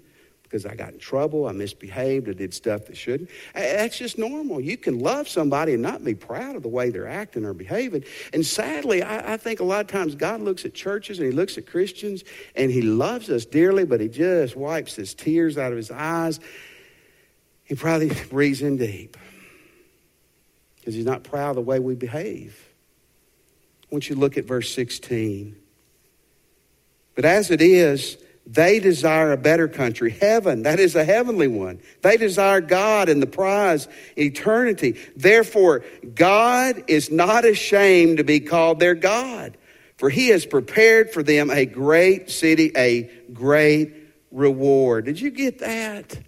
because 0.55 0.67
I 0.67 0.77
got 0.77 0.93
in 0.93 1.01
trouble, 1.01 1.49
I 1.49 1.53
misbehaved, 1.53 2.29
I 2.29 2.33
did 2.33 2.55
stuff 2.55 2.87
that 2.87 2.97
shouldn't. 2.97 3.29
That's 3.55 3.99
just 3.99 4.19
normal. 4.19 4.61
You 4.61 4.77
can 4.77 5.01
love 5.01 5.29
somebody 5.29 5.73
and 5.73 5.83
not 5.83 6.05
be 6.05 6.15
proud 6.15 6.55
of 6.55 6.63
the 6.63 6.69
way 6.69 6.91
they're 6.91 7.09
acting 7.09 7.45
or 7.45 7.53
behaving. 7.53 8.05
And 8.33 8.47
sadly, 8.47 9.03
I, 9.03 9.33
I 9.33 9.37
think 9.37 9.59
a 9.59 9.65
lot 9.65 9.81
of 9.81 9.89
times 9.89 10.15
God 10.15 10.41
looks 10.41 10.65
at 10.65 10.73
churches 10.73 11.19
and 11.19 11.27
He 11.27 11.33
looks 11.33 11.59
at 11.59 11.67
Christians 11.67 12.23
and 12.55 12.71
He 12.71 12.83
loves 12.83 13.31
us 13.31 13.45
dearly, 13.45 13.85
but 13.85 13.99
He 13.99 14.07
just 14.07 14.55
wipes 14.55 14.95
His 14.95 15.13
tears 15.13 15.59
out 15.59 15.73
of 15.73 15.77
His 15.77 15.91
eyes. 15.91 16.39
He 17.65 17.75
probably 17.75 18.13
breathes 18.31 18.63
in 18.63 18.77
deep 18.77 19.17
because 20.77 20.95
He's 20.95 21.05
not 21.05 21.25
proud 21.25 21.51
of 21.51 21.57
the 21.57 21.63
way 21.63 21.81
we 21.81 21.97
behave. 21.97 22.65
I 23.83 23.87
want 23.91 24.09
you 24.09 24.15
to 24.15 24.21
look 24.21 24.39
at 24.39 24.45
verse 24.45 24.73
16. 24.73 25.57
But 27.17 27.25
as 27.25 27.51
it 27.51 27.61
is, 27.61 28.19
they 28.47 28.79
desire 28.79 29.33
a 29.33 29.37
better 29.37 29.69
country, 29.69 30.11
heaven. 30.11 30.65
That 30.65 30.79
is 30.79 30.95
a 30.95 31.05
heavenly 31.05 31.49
one. 31.49 31.81
They 32.03 32.17
desire 32.17 32.61
God 32.61 33.09
and 33.09 33.23
the 33.23 33.27
prize, 33.27 33.89
eternity. 34.17 34.97
Therefore, 35.17 35.83
God 36.15 36.85
is 36.87 37.11
not 37.11 37.47
ashamed 37.47 38.19
to 38.19 38.25
be 38.25 38.41
called 38.41 38.81
their 38.81 38.95
God, 38.95 39.57
for 39.97 40.11
he 40.11 40.29
has 40.29 40.45
prepared 40.45 41.11
for 41.11 41.23
them 41.23 41.51
a 41.51 41.65
great 41.65 42.31
city, 42.31 42.71
a 42.77 43.05
great 43.33 43.95
reward. 44.31 45.07
Did 45.07 45.21
you 45.21 45.31
get 45.31 45.61
that? 45.61 46.19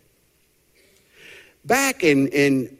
Back 1.66 2.02
in, 2.02 2.28
in 2.28 2.78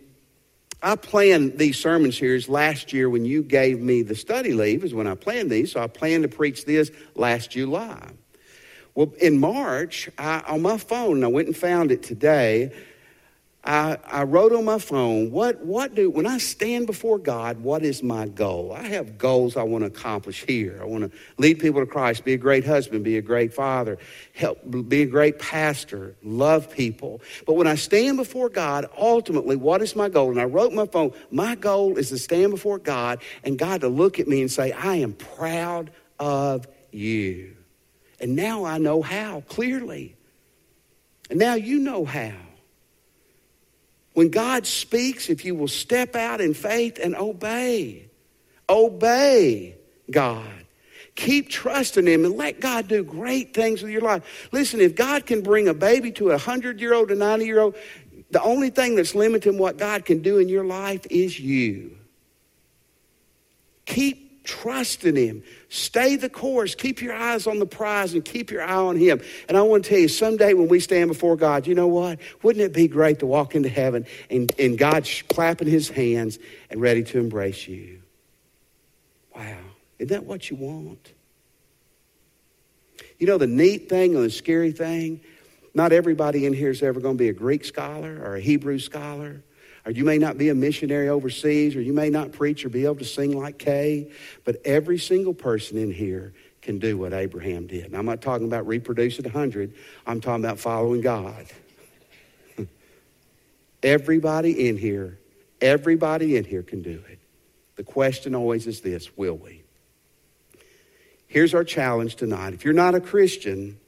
I 0.82 0.96
planned 0.96 1.58
these 1.58 1.78
sermon 1.78 2.12
series 2.12 2.48
last 2.48 2.92
year 2.92 3.10
when 3.10 3.24
you 3.24 3.42
gave 3.42 3.80
me 3.80 4.02
the 4.02 4.14
study 4.14 4.54
leave, 4.54 4.84
is 4.84 4.94
when 4.94 5.06
I 5.06 5.14
planned 5.14 5.50
these. 5.50 5.72
So 5.72 5.82
I 5.82 5.88
planned 5.88 6.22
to 6.22 6.28
preach 6.28 6.64
this 6.64 6.90
last 7.14 7.50
July. 7.50 8.12
Well, 8.96 9.12
in 9.20 9.38
March, 9.38 10.08
I, 10.16 10.42
on 10.48 10.62
my 10.62 10.78
phone, 10.78 11.16
and 11.16 11.24
I 11.24 11.28
went 11.28 11.48
and 11.48 11.56
found 11.56 11.92
it 11.92 12.02
today. 12.02 12.72
I, 13.62 13.98
I 14.06 14.22
wrote 14.22 14.52
on 14.52 14.64
my 14.64 14.78
phone, 14.78 15.30
what, 15.32 15.62
what 15.66 15.94
do, 15.94 16.08
when 16.08 16.24
I 16.24 16.38
stand 16.38 16.86
before 16.86 17.18
God, 17.18 17.60
what 17.60 17.82
is 17.82 18.02
my 18.02 18.26
goal? 18.26 18.72
I 18.72 18.84
have 18.84 19.18
goals 19.18 19.56
I 19.56 19.64
want 19.64 19.82
to 19.82 19.88
accomplish 19.88 20.44
here. 20.46 20.78
I 20.80 20.86
want 20.86 21.04
to 21.04 21.18
lead 21.36 21.58
people 21.58 21.80
to 21.80 21.86
Christ, 21.86 22.24
be 22.24 22.32
a 22.32 22.38
great 22.38 22.64
husband, 22.64 23.04
be 23.04 23.18
a 23.18 23.22
great 23.22 23.52
father, 23.52 23.98
help, 24.34 24.60
be 24.88 25.02
a 25.02 25.06
great 25.06 25.38
pastor, 25.38 26.14
love 26.22 26.70
people. 26.70 27.20
But 27.44 27.54
when 27.54 27.66
I 27.66 27.74
stand 27.74 28.16
before 28.16 28.48
God, 28.48 28.88
ultimately, 28.96 29.56
what 29.56 29.82
is 29.82 29.94
my 29.94 30.08
goal? 30.08 30.30
And 30.30 30.40
I 30.40 30.44
wrote 30.44 30.72
my 30.72 30.86
phone, 30.86 31.12
my 31.30 31.54
goal 31.54 31.98
is 31.98 32.08
to 32.10 32.18
stand 32.18 32.50
before 32.50 32.78
God 32.78 33.20
and 33.44 33.58
God 33.58 33.82
to 33.82 33.88
look 33.88 34.20
at 34.20 34.26
me 34.26 34.40
and 34.40 34.50
say, 34.50 34.72
I 34.72 34.96
am 34.96 35.12
proud 35.12 35.90
of 36.18 36.66
you. 36.92 37.56
And 38.20 38.34
now 38.34 38.64
I 38.64 38.78
know 38.78 39.02
how 39.02 39.42
clearly. 39.48 40.16
And 41.30 41.38
now 41.38 41.54
you 41.54 41.78
know 41.78 42.04
how. 42.04 42.34
When 44.14 44.30
God 44.30 44.66
speaks, 44.66 45.28
if 45.28 45.44
you 45.44 45.54
will 45.54 45.68
step 45.68 46.16
out 46.16 46.40
in 46.40 46.54
faith 46.54 46.98
and 47.02 47.14
obey, 47.14 48.08
obey 48.68 49.76
God. 50.10 50.64
Keep 51.16 51.50
trusting 51.50 52.06
Him 52.06 52.24
and 52.24 52.36
let 52.36 52.60
God 52.60 52.88
do 52.88 53.02
great 53.02 53.54
things 53.54 53.82
with 53.82 53.90
your 53.90 54.02
life. 54.02 54.48
Listen, 54.52 54.80
if 54.80 54.94
God 54.94 55.26
can 55.26 55.42
bring 55.42 55.68
a 55.68 55.74
baby 55.74 56.12
to 56.12 56.28
a 56.28 56.32
100 56.32 56.80
year 56.80 56.94
old, 56.94 57.10
a 57.10 57.14
90 57.14 57.44
year 57.44 57.60
old, 57.60 57.76
the 58.30 58.42
only 58.42 58.70
thing 58.70 58.96
that's 58.96 59.14
limiting 59.14 59.58
what 59.58 59.78
God 59.78 60.04
can 60.04 60.20
do 60.20 60.38
in 60.38 60.48
your 60.48 60.64
life 60.64 61.06
is 61.10 61.38
you. 61.38 61.96
Keep 63.86 64.25
Trusting 64.46 65.16
Him. 65.16 65.42
Stay 65.68 66.14
the 66.14 66.28
course. 66.28 66.76
Keep 66.76 67.02
your 67.02 67.14
eyes 67.14 67.46
on 67.48 67.58
the 67.58 67.66
prize 67.66 68.14
and 68.14 68.24
keep 68.24 68.52
your 68.52 68.62
eye 68.62 68.76
on 68.76 68.96
Him. 68.96 69.20
And 69.48 69.56
I 69.58 69.62
want 69.62 69.84
to 69.84 69.90
tell 69.90 69.98
you, 69.98 70.08
someday 70.08 70.54
when 70.54 70.68
we 70.68 70.78
stand 70.78 71.08
before 71.08 71.36
God, 71.36 71.66
you 71.66 71.74
know 71.74 71.88
what? 71.88 72.20
Wouldn't 72.42 72.64
it 72.64 72.72
be 72.72 72.86
great 72.86 73.18
to 73.18 73.26
walk 73.26 73.56
into 73.56 73.68
heaven 73.68 74.06
and, 74.30 74.52
and 74.58 74.78
God's 74.78 75.22
clapping 75.22 75.66
His 75.66 75.88
hands 75.88 76.38
and 76.70 76.80
ready 76.80 77.02
to 77.02 77.18
embrace 77.18 77.66
you? 77.66 78.00
Wow. 79.34 79.58
Isn't 79.98 80.10
that 80.10 80.24
what 80.24 80.48
you 80.48 80.56
want? 80.56 81.12
You 83.18 83.26
know, 83.26 83.38
the 83.38 83.48
neat 83.48 83.88
thing 83.88 84.14
and 84.14 84.24
the 84.24 84.30
scary 84.30 84.70
thing, 84.70 85.20
not 85.74 85.92
everybody 85.92 86.46
in 86.46 86.52
here 86.52 86.70
is 86.70 86.82
ever 86.82 87.00
going 87.00 87.16
to 87.16 87.22
be 87.22 87.28
a 87.28 87.34
Greek 87.34 87.64
scholar 87.64 88.22
or 88.22 88.36
a 88.36 88.40
Hebrew 88.40 88.78
scholar 88.78 89.42
or 89.86 89.92
you 89.92 90.04
may 90.04 90.18
not 90.18 90.36
be 90.36 90.48
a 90.48 90.54
missionary 90.54 91.08
overseas, 91.08 91.76
or 91.76 91.80
you 91.80 91.92
may 91.92 92.10
not 92.10 92.32
preach 92.32 92.64
or 92.64 92.68
be 92.68 92.84
able 92.84 92.96
to 92.96 93.04
sing 93.04 93.38
like 93.38 93.56
Kay, 93.56 94.10
but 94.44 94.60
every 94.64 94.98
single 94.98 95.32
person 95.32 95.78
in 95.78 95.92
here 95.92 96.34
can 96.60 96.80
do 96.80 96.98
what 96.98 97.12
Abraham 97.12 97.68
did. 97.68 97.94
I'm 97.94 98.04
not 98.04 98.20
talking 98.20 98.48
about 98.48 98.66
reproducing 98.66 99.24
a 99.24 99.28
100, 99.28 99.72
I'm 100.04 100.20
talking 100.20 100.44
about 100.44 100.58
following 100.58 101.02
God. 101.02 101.46
everybody 103.84 104.68
in 104.68 104.76
here, 104.76 105.20
everybody 105.60 106.36
in 106.36 106.42
here 106.42 106.64
can 106.64 106.82
do 106.82 107.00
it. 107.08 107.20
The 107.76 107.84
question 107.84 108.34
always 108.34 108.66
is 108.66 108.80
this 108.80 109.16
will 109.16 109.36
we? 109.36 109.62
Here's 111.28 111.54
our 111.54 111.64
challenge 111.64 112.16
tonight. 112.16 112.54
If 112.54 112.64
you're 112.64 112.74
not 112.74 112.96
a 112.96 113.00
Christian, 113.00 113.78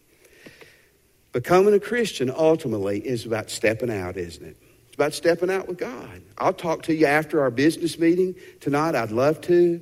becoming 1.33 1.75
a 1.75 1.81
Christian 1.81 2.31
ultimately 2.31 3.01
is 3.01 3.27
about 3.27 3.51
stepping 3.51 3.91
out, 3.91 4.17
isn't 4.17 4.45
it? 4.45 4.57
About 4.99 5.15
stepping 5.15 5.49
out 5.49 5.69
with 5.69 5.79
God. 5.79 6.23
I'll 6.39 6.53
talk 6.53 6.83
to 6.83 6.93
you 6.95 7.07
after 7.07 7.41
our 7.41 7.53
business 7.53 8.01
meeting 8.01 8.35
tonight. 8.59 8.97
I'd 8.97 9.13
love 9.13 9.41
to. 9.43 9.81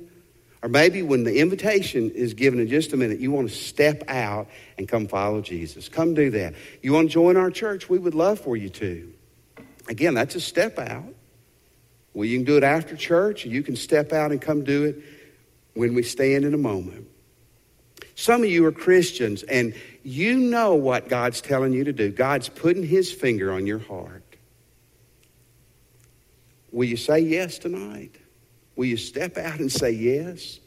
Or 0.61 0.69
maybe 0.69 1.01
when 1.01 1.23
the 1.23 1.39
invitation 1.39 2.11
is 2.11 2.35
given 2.35 2.59
in 2.59 2.67
just 2.67 2.93
a 2.93 2.97
minute, 2.97 3.19
you 3.19 3.31
want 3.31 3.49
to 3.49 3.55
step 3.55 4.03
out 4.09 4.47
and 4.77 4.87
come 4.87 5.07
follow 5.07 5.41
Jesus. 5.41 5.89
Come 5.89 6.13
do 6.13 6.29
that. 6.29 6.53
You 6.83 6.93
want 6.93 7.09
to 7.09 7.13
join 7.15 7.35
our 7.35 7.49
church? 7.49 7.89
We 7.89 7.97
would 7.97 8.13
love 8.13 8.39
for 8.39 8.55
you 8.55 8.69
to. 8.69 9.11
Again, 9.87 10.13
that's 10.13 10.35
a 10.35 10.39
step 10.39 10.77
out. 10.77 11.15
Well, 12.13 12.25
you 12.25 12.37
can 12.37 12.45
do 12.45 12.57
it 12.57 12.63
after 12.63 12.95
church, 12.95 13.43
you 13.43 13.63
can 13.63 13.75
step 13.75 14.13
out 14.13 14.31
and 14.31 14.39
come 14.39 14.63
do 14.63 14.83
it 14.83 15.03
when 15.73 15.95
we 15.95 16.03
stand 16.03 16.45
in 16.45 16.53
a 16.53 16.59
moment. 16.59 17.07
Some 18.13 18.43
of 18.43 18.49
you 18.49 18.67
are 18.67 18.71
Christians, 18.71 19.41
and 19.41 19.73
you 20.03 20.37
know 20.37 20.75
what 20.75 21.09
God's 21.09 21.41
telling 21.41 21.73
you 21.73 21.85
to 21.85 21.93
do. 21.93 22.11
God's 22.11 22.49
putting 22.49 22.83
His 22.85 23.11
finger 23.11 23.51
on 23.51 23.65
your 23.65 23.79
heart. 23.79 24.23
Will 26.71 26.85
you 26.85 26.97
say 26.97 27.19
yes 27.19 27.57
tonight? 27.57 28.15
Will 28.75 28.85
you 28.85 28.97
step 28.97 29.37
out 29.37 29.59
and 29.59 29.71
say 29.71 29.91
yes? 29.91 30.59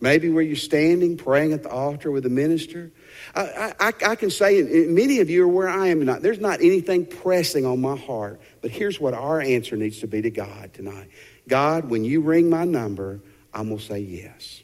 Maybe 0.00 0.30
where 0.30 0.42
you're 0.42 0.56
standing 0.56 1.16
praying 1.16 1.52
at 1.52 1.62
the 1.62 1.70
altar 1.70 2.10
with 2.10 2.24
the 2.24 2.28
minister. 2.28 2.90
I, 3.36 3.72
I, 3.78 3.92
I 4.04 4.14
can 4.16 4.30
say, 4.30 4.60
many 4.88 5.20
of 5.20 5.30
you 5.30 5.44
are 5.44 5.48
where 5.48 5.68
I 5.68 5.88
am 5.88 6.00
tonight. 6.00 6.22
There's 6.22 6.40
not 6.40 6.60
anything 6.60 7.06
pressing 7.06 7.64
on 7.64 7.80
my 7.80 7.96
heart. 7.96 8.40
But 8.62 8.72
here's 8.72 8.98
what 8.98 9.14
our 9.14 9.40
answer 9.40 9.76
needs 9.76 10.00
to 10.00 10.08
be 10.08 10.20
to 10.22 10.30
God 10.30 10.74
tonight 10.74 11.08
God, 11.46 11.88
when 11.88 12.04
you 12.04 12.20
ring 12.20 12.50
my 12.50 12.64
number, 12.64 13.20
I'm 13.54 13.68
going 13.68 13.78
to 13.78 13.84
say 13.84 14.00
yes. 14.00 14.62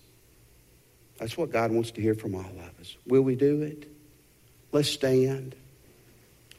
That's 1.18 1.36
what 1.36 1.52
God 1.52 1.70
wants 1.70 1.92
to 1.92 2.00
hear 2.00 2.14
from 2.14 2.34
all 2.34 2.40
of 2.40 2.80
us. 2.80 2.96
Will 3.06 3.22
we 3.22 3.36
do 3.36 3.62
it? 3.62 3.88
Let's 4.72 4.88
stand. 4.88 5.54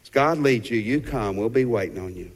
As 0.03 0.09
God 0.09 0.37
leads 0.37 0.69
you, 0.69 0.79
you 0.79 1.01
come. 1.01 1.35
We'll 1.35 1.49
be 1.49 1.65
waiting 1.65 1.99
on 1.99 2.15
you. 2.15 2.31